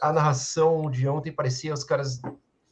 a 0.00 0.10
narração 0.10 0.90
de 0.90 1.06
ontem 1.06 1.30
parecia 1.30 1.74
os 1.74 1.84
caras 1.84 2.18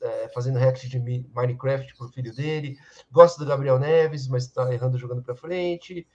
é, 0.01 0.29
fazendo 0.31 0.59
react 0.59 0.89
de 0.89 0.99
Minecraft 0.99 1.95
pro 1.95 2.09
filho 2.09 2.35
dele. 2.35 2.79
Gosta 3.13 3.39
do 3.39 3.47
Gabriel 3.47 3.79
Neves, 3.79 4.27
mas 4.27 4.47
tá 4.47 4.73
errando 4.73 4.97
jogando 4.97 5.23
para 5.23 5.37
frente. 5.37 6.07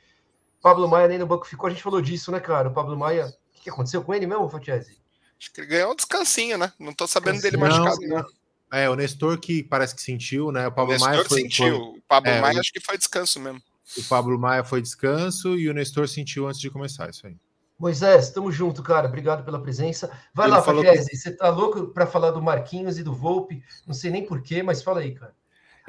Pablo 0.64 0.88
Maia 0.88 1.08
nem 1.08 1.20
no 1.20 1.28
banco 1.28 1.46
ficou. 1.46 1.68
A 1.68 1.70
gente 1.70 1.84
falou 1.84 2.02
disso, 2.02 2.32
né, 2.32 2.40
cara? 2.40 2.70
O 2.70 2.74
Pablo 2.74 2.98
Maia. 2.98 3.28
O 3.28 3.54
que, 3.54 3.62
que 3.66 3.70
aconteceu 3.70 4.04
com 4.04 4.16
ele 4.16 4.26
mesmo, 4.26 4.50
Fatiese? 4.50 4.98
Acho 5.40 5.54
que 5.54 5.62
ele 5.62 5.68
ganhou 5.68 5.92
um 5.92 5.96
descansinho, 5.96 6.58
né? 6.58 6.74
Não 6.80 6.92
tô 6.92 7.06
sabendo 7.06 7.40
dele 7.40 7.58
machucado, 7.58 8.02
não. 8.02 8.26
É, 8.72 8.90
o 8.90 8.96
Nestor 8.96 9.40
que 9.40 9.62
parece 9.62 9.94
que 9.94 10.02
sentiu, 10.02 10.52
né? 10.52 10.68
O 10.68 10.72
Pablo 10.72 10.96
o 10.96 11.00
Maia 11.00 11.24
foi, 11.24 11.42
sentiu. 11.42 11.78
Foi... 11.78 12.00
O 12.00 12.02
Pablo 12.08 12.32
é, 12.32 12.42
Maia 12.42 12.60
acho 12.60 12.74
que 12.74 12.80
foi 12.80 12.98
descanso 12.98 13.40
mesmo. 13.40 13.62
O 13.98 14.04
Pablo 14.06 14.40
Maia 14.40 14.64
foi 14.64 14.82
descanso 14.82 15.56
e 15.56 15.70
o 15.70 15.74
Nestor 15.74 16.08
sentiu 16.08 16.48
antes 16.48 16.60
de 16.60 16.70
começar, 16.70 17.10
isso 17.10 17.28
aí. 17.28 17.36
Moisés, 17.78 18.30
tamo 18.30 18.52
junto, 18.52 18.82
cara. 18.82 19.08
Obrigado 19.08 19.44
pela 19.44 19.62
presença. 19.62 20.10
Vai 20.34 20.48
Ele 20.48 20.56
lá, 20.56 20.62
Fatiese. 20.62 21.10
Que... 21.10 21.18
Você 21.18 21.32
tá 21.36 21.50
louco 21.50 21.88
para 21.88 22.08
falar 22.08 22.32
do 22.32 22.42
Marquinhos 22.42 22.98
e 22.98 23.04
do 23.04 23.14
Volpe? 23.14 23.62
Não 23.86 23.94
sei 23.94 24.10
nem 24.10 24.26
porquê, 24.26 24.64
mas 24.64 24.82
fala 24.82 25.02
aí, 25.02 25.14
cara. 25.14 25.34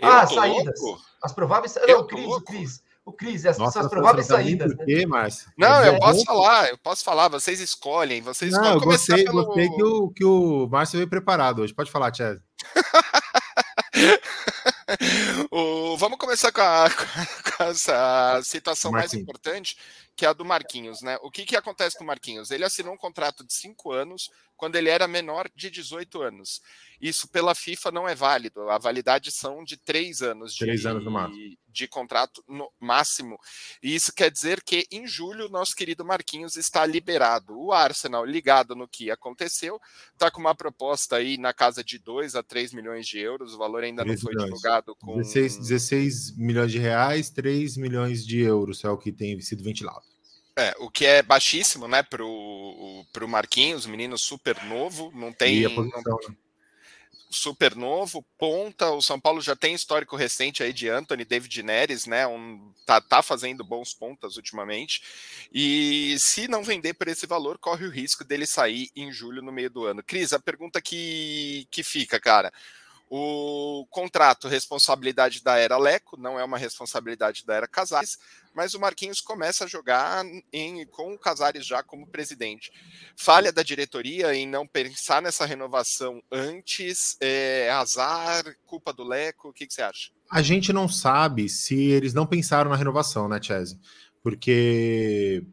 Eu 0.01 0.09
ah, 0.09 0.27
saídas. 0.27 0.81
Louco. 0.81 1.03
As 1.23 1.33
prováveis. 1.33 1.79
Não, 1.87 2.01
o 2.01 2.07
Cris, 2.07 2.27
o 2.27 2.41
Cris. 2.41 2.83
O 3.07 3.13
Cris, 3.13 3.45
as, 3.45 3.59
Nossa, 3.59 3.81
as 3.81 3.89
prováveis 3.89 4.27
saídas. 4.27 4.75
Por 4.75 4.87
quê, 4.87 5.07
Márcio? 5.07 5.53
Não, 5.59 5.85
eu 5.85 5.95
é 5.95 6.01
posso 6.01 6.25
falar, 6.25 6.71
eu 6.71 6.79
posso 6.79 7.05
falar, 7.05 7.29
vocês 7.29 7.61
escolhem. 7.61 8.23
Vocês 8.23 8.51
Não, 8.51 8.75
eu 8.75 8.81
gostei, 8.81 9.25
pelo... 9.25 9.45
gostei 9.45 9.69
que 9.69 9.83
o, 9.83 10.11
que 10.11 10.25
o 10.25 10.67
Márcio 10.69 10.97
veio 10.97 11.09
preparado 11.09 11.61
hoje. 11.61 11.75
Pode 11.75 11.91
falar, 11.91 12.11
Tiago. 12.11 12.41
o, 15.51 15.97
vamos 15.97 16.19
começar 16.19 16.53
com, 16.53 16.61
a, 16.61 16.89
com 17.57 17.65
essa 17.65 18.41
situação 18.43 18.91
mais 18.91 19.15
importante, 19.15 19.77
que 20.17 20.25
é 20.25 20.29
a 20.29 20.33
do 20.33 20.45
Marquinhos, 20.45 21.03
né? 21.03 21.19
O 21.23 21.31
que, 21.31 21.45
que 21.45 21.57
acontece 21.57 21.97
com 21.97 22.05
o 22.05 22.07
Marquinhos? 22.07 22.51
Ele 22.51 22.65
assinou 22.65 22.95
um 22.95 22.99
contrato 22.99 23.45
de 23.45 23.53
cinco 23.53 23.93
anos 23.93 24.31
quando 24.57 24.77
ele 24.77 24.89
era 24.89 25.09
menor 25.09 25.51
de 25.55 25.71
18 25.71 26.23
anos. 26.23 26.61
Isso 27.01 27.29
pela 27.29 27.55
FIFA 27.55 27.91
não 27.91 28.09
é 28.09 28.15
válido. 28.15 28.69
A 28.71 28.79
validade 28.79 29.31
são 29.31 29.63
de 29.65 29.77
três 29.77 30.23
anos, 30.23 30.57
três 30.57 30.81
de, 30.81 30.89
anos 30.89 31.05
de 31.69 31.89
contrato 31.89 32.43
no 32.49 32.71
máximo. 32.81 33.37
E 33.83 33.95
isso 33.95 34.13
quer 34.15 34.31
dizer 34.31 34.63
que 34.63 34.87
em 34.91 35.07
julho 35.07 35.49
nosso 35.49 35.75
querido 35.75 36.05
Marquinhos 36.05 36.57
está 36.57 36.87
liberado. 36.87 37.59
O 37.59 37.73
Arsenal, 37.73 38.25
ligado 38.25 38.75
no 38.75 38.89
que 38.89 39.11
aconteceu, 39.11 39.81
está 40.13 40.31
com 40.31 40.41
uma 40.41 40.55
proposta 40.55 41.17
aí 41.17 41.37
na 41.37 41.53
casa 41.53 41.83
de 41.83 41.99
2 41.99 42.37
a 42.37 42.43
3 42.43 42.73
milhões 42.73 43.07
de 43.07 43.19
euros. 43.19 43.55
O 43.55 43.59
valor 43.59 43.83
ainda 43.83 44.05
não 44.05 44.17
foi 44.17 44.35
divulgado. 44.35 44.95
Com... 44.97 45.17
16, 45.17 45.59
16 45.59 46.37
milhões 46.37 46.71
de 46.71 46.79
reais, 46.79 47.29
3 47.29 47.77
milhões 47.77 48.25
de 48.25 48.41
euros 48.41 48.85
é 48.85 48.89
o 48.89 48.97
que 48.97 49.13
tem 49.13 49.39
sido 49.41 49.63
ventilado. 49.63 50.14
É, 50.57 50.75
o 50.79 50.89
que 50.89 51.05
é 51.05 51.21
baixíssimo, 51.21 51.89
né, 51.89 52.03
pro, 52.03 53.05
pro 53.13 53.29
Marquinhos, 53.29 53.87
menino 53.87 54.17
super 54.17 54.63
novo, 54.65 55.11
não 55.15 55.33
tem. 55.33 55.63
Posição, 55.65 56.03
não... 56.05 56.19
Né? 56.29 56.37
super 57.35 57.75
novo, 57.75 58.25
ponta. 58.39 58.91
O 58.91 59.03
São 59.03 59.21
Paulo 59.21 59.41
já 59.41 59.55
tem 59.57 59.75
histórico 59.75 60.17
recente 60.17 60.63
aí 60.63 60.73
de 60.73 60.89
Anthony, 60.89 61.25
David 61.25 61.63
Neres, 61.63 62.07
né? 62.07 62.27
Um, 62.27 62.73
tá, 62.87 63.01
tá 63.01 63.23
fazendo 63.23 63.65
bons 63.65 63.93
pontas 63.93 64.37
ultimamente. 64.37 65.03
E 65.53 66.17
se 66.19 66.49
não 66.49 66.63
vender 66.63 66.95
por 66.95 67.09
esse 67.09 67.27
valor, 67.27 67.59
corre 67.59 67.87
o 67.87 67.91
risco 67.91 68.25
dele 68.25 68.47
sair 68.47 68.89
em 68.97 69.13
julho 69.13 69.43
no 69.43 69.53
meio 69.53 69.69
do 69.69 69.85
ano. 69.85 70.03
Cris, 70.03 70.33
a 70.33 70.39
pergunta 70.39 70.81
que, 70.81 71.67
que 71.71 71.83
fica, 71.83 72.21
cara. 72.21 72.53
O 73.11 73.87
contrato, 73.91 74.49
responsabilidade 74.49 75.43
da 75.43 75.57
era 75.59 75.77
Leco, 75.77 76.17
não 76.17 76.39
é 76.39 76.45
uma 76.45 76.59
responsabilidade 76.59 77.45
da 77.45 77.55
era 77.55 77.69
Casares, 77.69 78.19
mas 78.55 78.75
o 78.75 78.81
Marquinhos 78.81 79.21
começa 79.21 79.65
a 79.65 79.69
jogar 79.69 80.25
em, 80.53 80.87
com 80.87 81.13
o 81.13 81.19
Casares 81.19 81.67
já 81.67 81.83
como 81.83 82.07
presidente. 82.07 82.71
Falha 83.17 83.53
da 83.53 83.63
diretoria 83.63 84.35
em 84.35 84.47
não 84.47 84.67
pensar 84.67 85.21
nessa 85.21 85.45
renovação 85.45 86.23
antes, 86.31 87.17
é, 87.21 87.71
azar, 87.71 88.45
culpa 88.65 88.93
do 88.93 89.05
Leco, 89.05 89.49
o 89.49 89.53
que, 89.53 89.67
que 89.67 89.75
você 89.75 89.83
acha? 89.83 90.11
A 90.31 90.41
gente 90.41 90.73
não 90.73 90.89
sabe 90.89 91.49
se 91.49 91.75
eles 91.75 92.15
não 92.15 92.27
pensaram 92.27 92.71
na 92.71 92.77
renovação, 92.77 93.29
né, 93.29 93.41
Chese? 93.43 93.79
Porque 94.23 95.45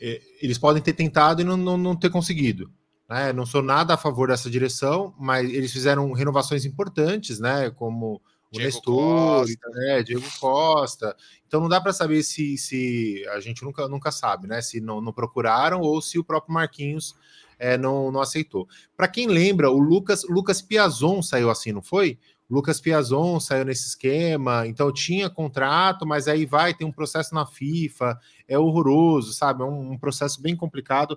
é, 0.00 0.20
eles 0.40 0.58
podem 0.58 0.82
ter 0.82 0.92
tentado 0.92 1.40
e 1.40 1.44
não, 1.44 1.56
não, 1.56 1.76
não 1.76 1.96
ter 1.96 2.10
conseguido. 2.10 2.70
Né? 3.08 3.32
Não 3.32 3.44
sou 3.44 3.62
nada 3.62 3.94
a 3.94 3.98
favor 3.98 4.28
dessa 4.28 4.48
direção, 4.48 5.14
mas 5.18 5.50
eles 5.50 5.72
fizeram 5.72 6.12
renovações 6.12 6.64
importantes, 6.64 7.38
né? 7.38 7.70
Como 7.70 8.22
o 8.52 8.58
Diego 8.58 8.66
Nestor. 8.66 9.46
Né? 9.72 10.02
Diego 10.02 10.24
Costa. 10.38 11.16
Então 11.46 11.60
não 11.60 11.68
dá 11.68 11.80
para 11.80 11.92
saber 11.92 12.22
se, 12.22 12.56
se 12.56 13.26
a 13.30 13.40
gente 13.40 13.62
nunca, 13.62 13.88
nunca 13.88 14.10
sabe, 14.10 14.46
né? 14.46 14.60
Se 14.60 14.80
não, 14.80 15.00
não 15.00 15.12
procuraram 15.12 15.80
ou 15.80 16.00
se 16.00 16.18
o 16.18 16.24
próprio 16.24 16.54
Marquinhos 16.54 17.14
é, 17.58 17.76
não, 17.76 18.10
não 18.10 18.20
aceitou. 18.20 18.68
Para 18.96 19.08
quem 19.08 19.26
lembra, 19.26 19.70
o 19.70 19.78
Lucas 19.78 20.24
Lucas 20.24 20.60
Piazon 20.62 21.22
saiu 21.22 21.50
assim, 21.50 21.72
não 21.72 21.82
foi? 21.82 22.18
Lucas 22.50 22.80
Piazon 22.80 23.40
saiu 23.40 23.64
nesse 23.64 23.88
esquema, 23.88 24.66
então 24.66 24.92
tinha 24.92 25.30
contrato, 25.30 26.06
mas 26.06 26.28
aí 26.28 26.44
vai, 26.44 26.74
tem 26.74 26.86
um 26.86 26.92
processo 26.92 27.34
na 27.34 27.46
FIFA, 27.46 28.18
é 28.46 28.58
horroroso, 28.58 29.32
sabe? 29.32 29.62
É 29.62 29.64
um, 29.64 29.92
um 29.92 29.98
processo 29.98 30.42
bem 30.42 30.54
complicado 30.54 31.16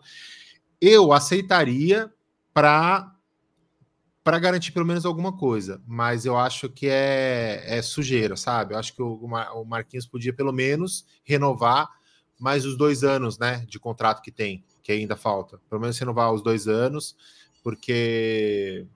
eu 0.80 1.13
aceitaria 1.13 2.12
para 2.54 3.14
para 4.25 4.39
garantir 4.39 4.71
pelo 4.71 4.88
menos 4.88 5.05
alguma 5.05 5.38
coisa, 5.38 5.79
mas 5.85 6.25
eu 6.25 6.35
acho 6.35 6.67
que 6.67 6.88
é, 6.89 7.63
é 7.63 7.79
sujeira, 7.83 8.35
sabe? 8.35 8.73
Eu 8.73 8.79
acho 8.79 8.91
que 8.91 9.01
o, 9.03 9.23
o 9.23 9.65
Marquinhos 9.65 10.07
podia 10.07 10.33
pelo 10.33 10.51
menos 10.51 11.05
renovar 11.23 11.88
mais 12.39 12.65
os 12.65 12.75
dois 12.75 13.03
anos, 13.03 13.38
né, 13.38 13.63
de 13.67 13.79
contrato 13.79 14.23
que 14.23 14.31
tem, 14.31 14.65
que 14.81 14.91
ainda 14.91 15.15
falta. 15.15 15.61
Pelo 15.69 15.79
menos 15.79 15.99
renovar 15.99 16.33
os 16.33 16.41
dois 16.41 16.67
anos, 16.67 17.15
porque 17.63 18.88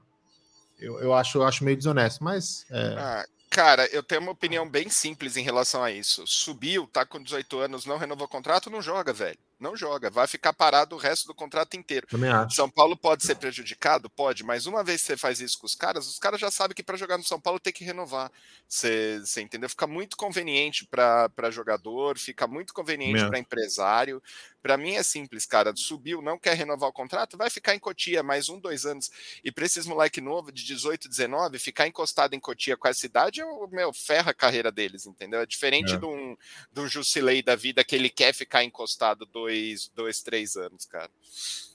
eu, 0.80 1.00
eu 1.00 1.14
acho 1.14 1.38
eu 1.38 1.44
acho 1.44 1.64
meio 1.64 1.78
desonesto, 1.78 2.24
mas 2.24 2.66
é... 2.72 2.96
ah, 2.98 3.26
Cara, 3.52 3.86
eu 3.88 4.02
tenho 4.02 4.22
uma 4.22 4.32
opinião 4.32 4.68
bem 4.68 4.90
simples 4.90 5.38
em 5.38 5.44
relação 5.44 5.84
a 5.84 5.92
isso. 5.92 6.26
Subiu, 6.26 6.88
tá 6.88 7.06
com 7.06 7.22
18 7.22 7.60
anos, 7.60 7.86
não 7.86 7.98
renovou 7.98 8.26
o 8.26 8.30
contrato, 8.30 8.70
não 8.72 8.82
joga, 8.82 9.14
velho 9.14 9.38
não 9.60 9.76
joga, 9.76 10.10
vai 10.10 10.26
ficar 10.26 10.54
parado 10.54 10.96
o 10.96 11.00
resto 11.00 11.28
do 11.28 11.34
contrato 11.34 11.76
inteiro. 11.76 12.08
São 12.50 12.70
Paulo 12.70 12.96
pode 12.96 13.26
ser 13.26 13.36
prejudicado? 13.36 14.10
Pode, 14.10 14.44
mas 14.44 14.66
uma 14.66 14.84
vez 14.84 15.02
que 15.02 15.08
você 15.08 15.18
faz 15.18 15.40
isso 15.42 15.60
com 15.60 15.66
os 15.66 15.76
caras, 15.76 16.08
os 16.08 16.18
caras 16.18 16.40
já 16.40 16.50
sabem 16.50 16.76
que 16.76 16.84
para 16.84 16.98
jogar 16.98 17.18
no 17.18 17.24
São 17.24 17.40
Paulo 17.40 17.60
tem 17.60 17.74
que 17.74 17.84
renovar. 17.84 18.32
Você, 18.68 19.20
você 19.20 19.42
entendeu? 19.42 19.70
Fica 19.70 19.88
muito 19.88 20.16
conveniente 20.16 20.88
para 20.88 21.52
jogador, 21.52 22.18
fica 22.18 22.48
muito 22.48 22.74
conveniente 22.74 23.28
para 23.28 23.40
empresário. 23.40 24.22
Para 24.62 24.78
mim 24.78 24.96
é 24.96 25.04
simples, 25.04 25.46
cara. 25.46 25.74
Subiu, 25.76 26.22
não 26.22 26.38
quer 26.38 26.56
renovar 26.56 26.90
o 26.90 26.94
contrato, 26.94 27.38
vai 27.38 27.50
ficar 27.50 27.76
em 27.76 27.80
Cotia 27.80 28.22
mais 28.22 28.50
um, 28.50 28.60
dois 28.60 28.86
anos. 28.86 29.10
E 29.44 29.52
para 29.52 29.66
esses 29.66 29.86
moleque 29.86 30.22
novo 30.22 30.52
de 30.52 30.64
18, 30.66 31.08
19, 31.08 31.58
ficar 31.60 31.88
encostado 31.88 32.34
em 32.34 32.40
Cotia 32.40 32.78
com 32.78 32.88
essa 32.88 33.06
idade, 33.06 33.40
eu, 33.40 33.68
meu, 33.72 33.94
ferra 33.94 34.32
a 34.32 34.34
carreira 34.34 34.72
deles, 34.72 35.06
entendeu? 35.06 35.40
É 35.42 35.46
diferente 35.46 35.94
é. 35.94 35.98
de 35.98 36.06
um, 36.06 36.38
de 36.72 36.82
um 36.82 36.88
Jusilei 36.88 37.42
da 37.42 37.56
vida 37.56 37.84
que 37.84 37.96
ele 37.96 38.10
quer 38.10 38.34
ficar 38.34 38.64
encostado 38.64 39.26
dois 39.26 39.49
dois, 39.50 39.92
dois, 39.96 40.22
três 40.22 40.56
anos, 40.56 40.86
cara. 40.86 41.10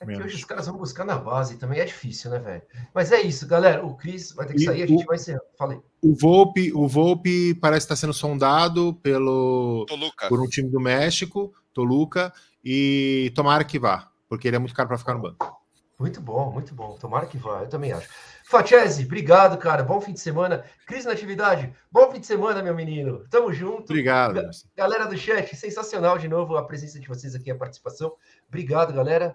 É 0.00 0.06
que 0.06 0.22
hoje 0.22 0.36
os 0.36 0.44
caras 0.44 0.66
vão 0.66 0.76
buscar 0.76 1.04
na 1.04 1.16
base 1.16 1.56
também, 1.56 1.80
é 1.80 1.84
difícil, 1.84 2.30
né, 2.30 2.38
velho? 2.38 2.62
Mas 2.94 3.10
é 3.10 3.20
isso, 3.20 3.46
galera. 3.46 3.84
O 3.84 3.96
Cris 3.96 4.32
vai 4.32 4.46
ter 4.46 4.54
que 4.54 4.64
sair, 4.64 4.80
e 4.80 4.82
a 4.82 4.86
gente 4.86 5.04
o, 5.04 5.06
vai 5.06 5.18
ser. 5.18 5.40
Falei. 5.58 5.80
O 6.00 6.14
Volpe, 6.14 6.72
o 6.72 6.86
Volpe 6.86 7.54
parece 7.54 7.84
estar 7.84 7.96
sendo 7.96 8.12
sondado 8.12 8.94
pelo 9.02 9.84
Toluca. 9.86 10.28
por 10.28 10.40
um 10.40 10.46
time 10.46 10.68
do 10.70 10.80
México, 10.80 11.52
Toluca, 11.72 12.32
e 12.64 13.32
tomara 13.34 13.64
que 13.64 13.78
vá, 13.78 14.10
porque 14.28 14.48
ele 14.48 14.56
é 14.56 14.60
muito 14.60 14.74
caro 14.74 14.88
para 14.88 14.98
ficar 14.98 15.14
no 15.14 15.22
banco. 15.22 15.60
Muito 15.98 16.20
bom, 16.20 16.50
muito 16.50 16.74
bom. 16.74 16.96
Tomara 17.00 17.26
que 17.26 17.38
vá, 17.38 17.62
eu 17.62 17.68
também 17.68 17.92
acho. 17.92 18.08
Fatiese, 18.46 19.04
obrigado, 19.04 19.56
cara. 19.56 19.82
Bom 19.82 19.98
fim 20.02 20.12
de 20.12 20.20
semana. 20.20 20.66
Cris 20.86 21.06
Natividade, 21.06 21.74
bom 21.90 22.12
fim 22.12 22.20
de 22.20 22.26
semana, 22.26 22.62
meu 22.62 22.74
menino. 22.74 23.24
Tamo 23.30 23.50
junto. 23.50 23.84
Obrigado. 23.84 24.50
Galera 24.76 25.06
do 25.06 25.16
chat, 25.16 25.56
sensacional 25.56 26.18
de 26.18 26.28
novo 26.28 26.54
a 26.54 26.62
presença 26.62 27.00
de 27.00 27.08
vocês 27.08 27.34
aqui, 27.34 27.50
a 27.50 27.56
participação. 27.56 28.12
Obrigado, 28.46 28.92
galera. 28.92 29.34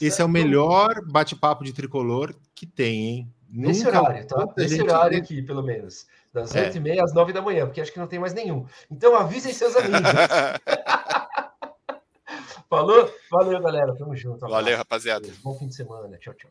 Esse 0.00 0.22
é 0.22 0.24
o 0.24 0.28
melhor 0.28 1.04
bate-papo 1.04 1.64
de 1.64 1.72
tricolor 1.72 2.32
que 2.54 2.64
tem, 2.64 3.04
hein? 3.04 3.34
Nesse 3.50 3.84
Nunca 3.84 4.00
horário, 4.00 4.26
tá? 4.28 4.46
Nesse 4.56 4.80
horário 4.80 5.18
aqui, 5.18 5.42
pelo 5.42 5.62
menos. 5.62 6.06
Das 6.32 6.54
é. 6.54 6.70
8h30 6.70 7.02
às 7.02 7.12
9 7.12 7.32
da 7.32 7.42
manhã, 7.42 7.66
porque 7.66 7.80
acho 7.80 7.92
que 7.92 7.98
não 7.98 8.06
tem 8.06 8.20
mais 8.20 8.32
nenhum. 8.32 8.64
Então 8.88 9.16
avisem 9.16 9.52
seus 9.52 9.74
amigos. 9.74 10.02
Falou? 12.70 13.12
Valeu, 13.28 13.60
galera. 13.60 13.92
Tamo 13.96 14.14
junto. 14.14 14.46
Valeu, 14.46 14.76
rapaziada. 14.76 15.28
Bom 15.42 15.58
fim 15.58 15.66
de 15.66 15.74
semana. 15.74 16.16
Tchau, 16.18 16.34
tchau. 16.34 16.50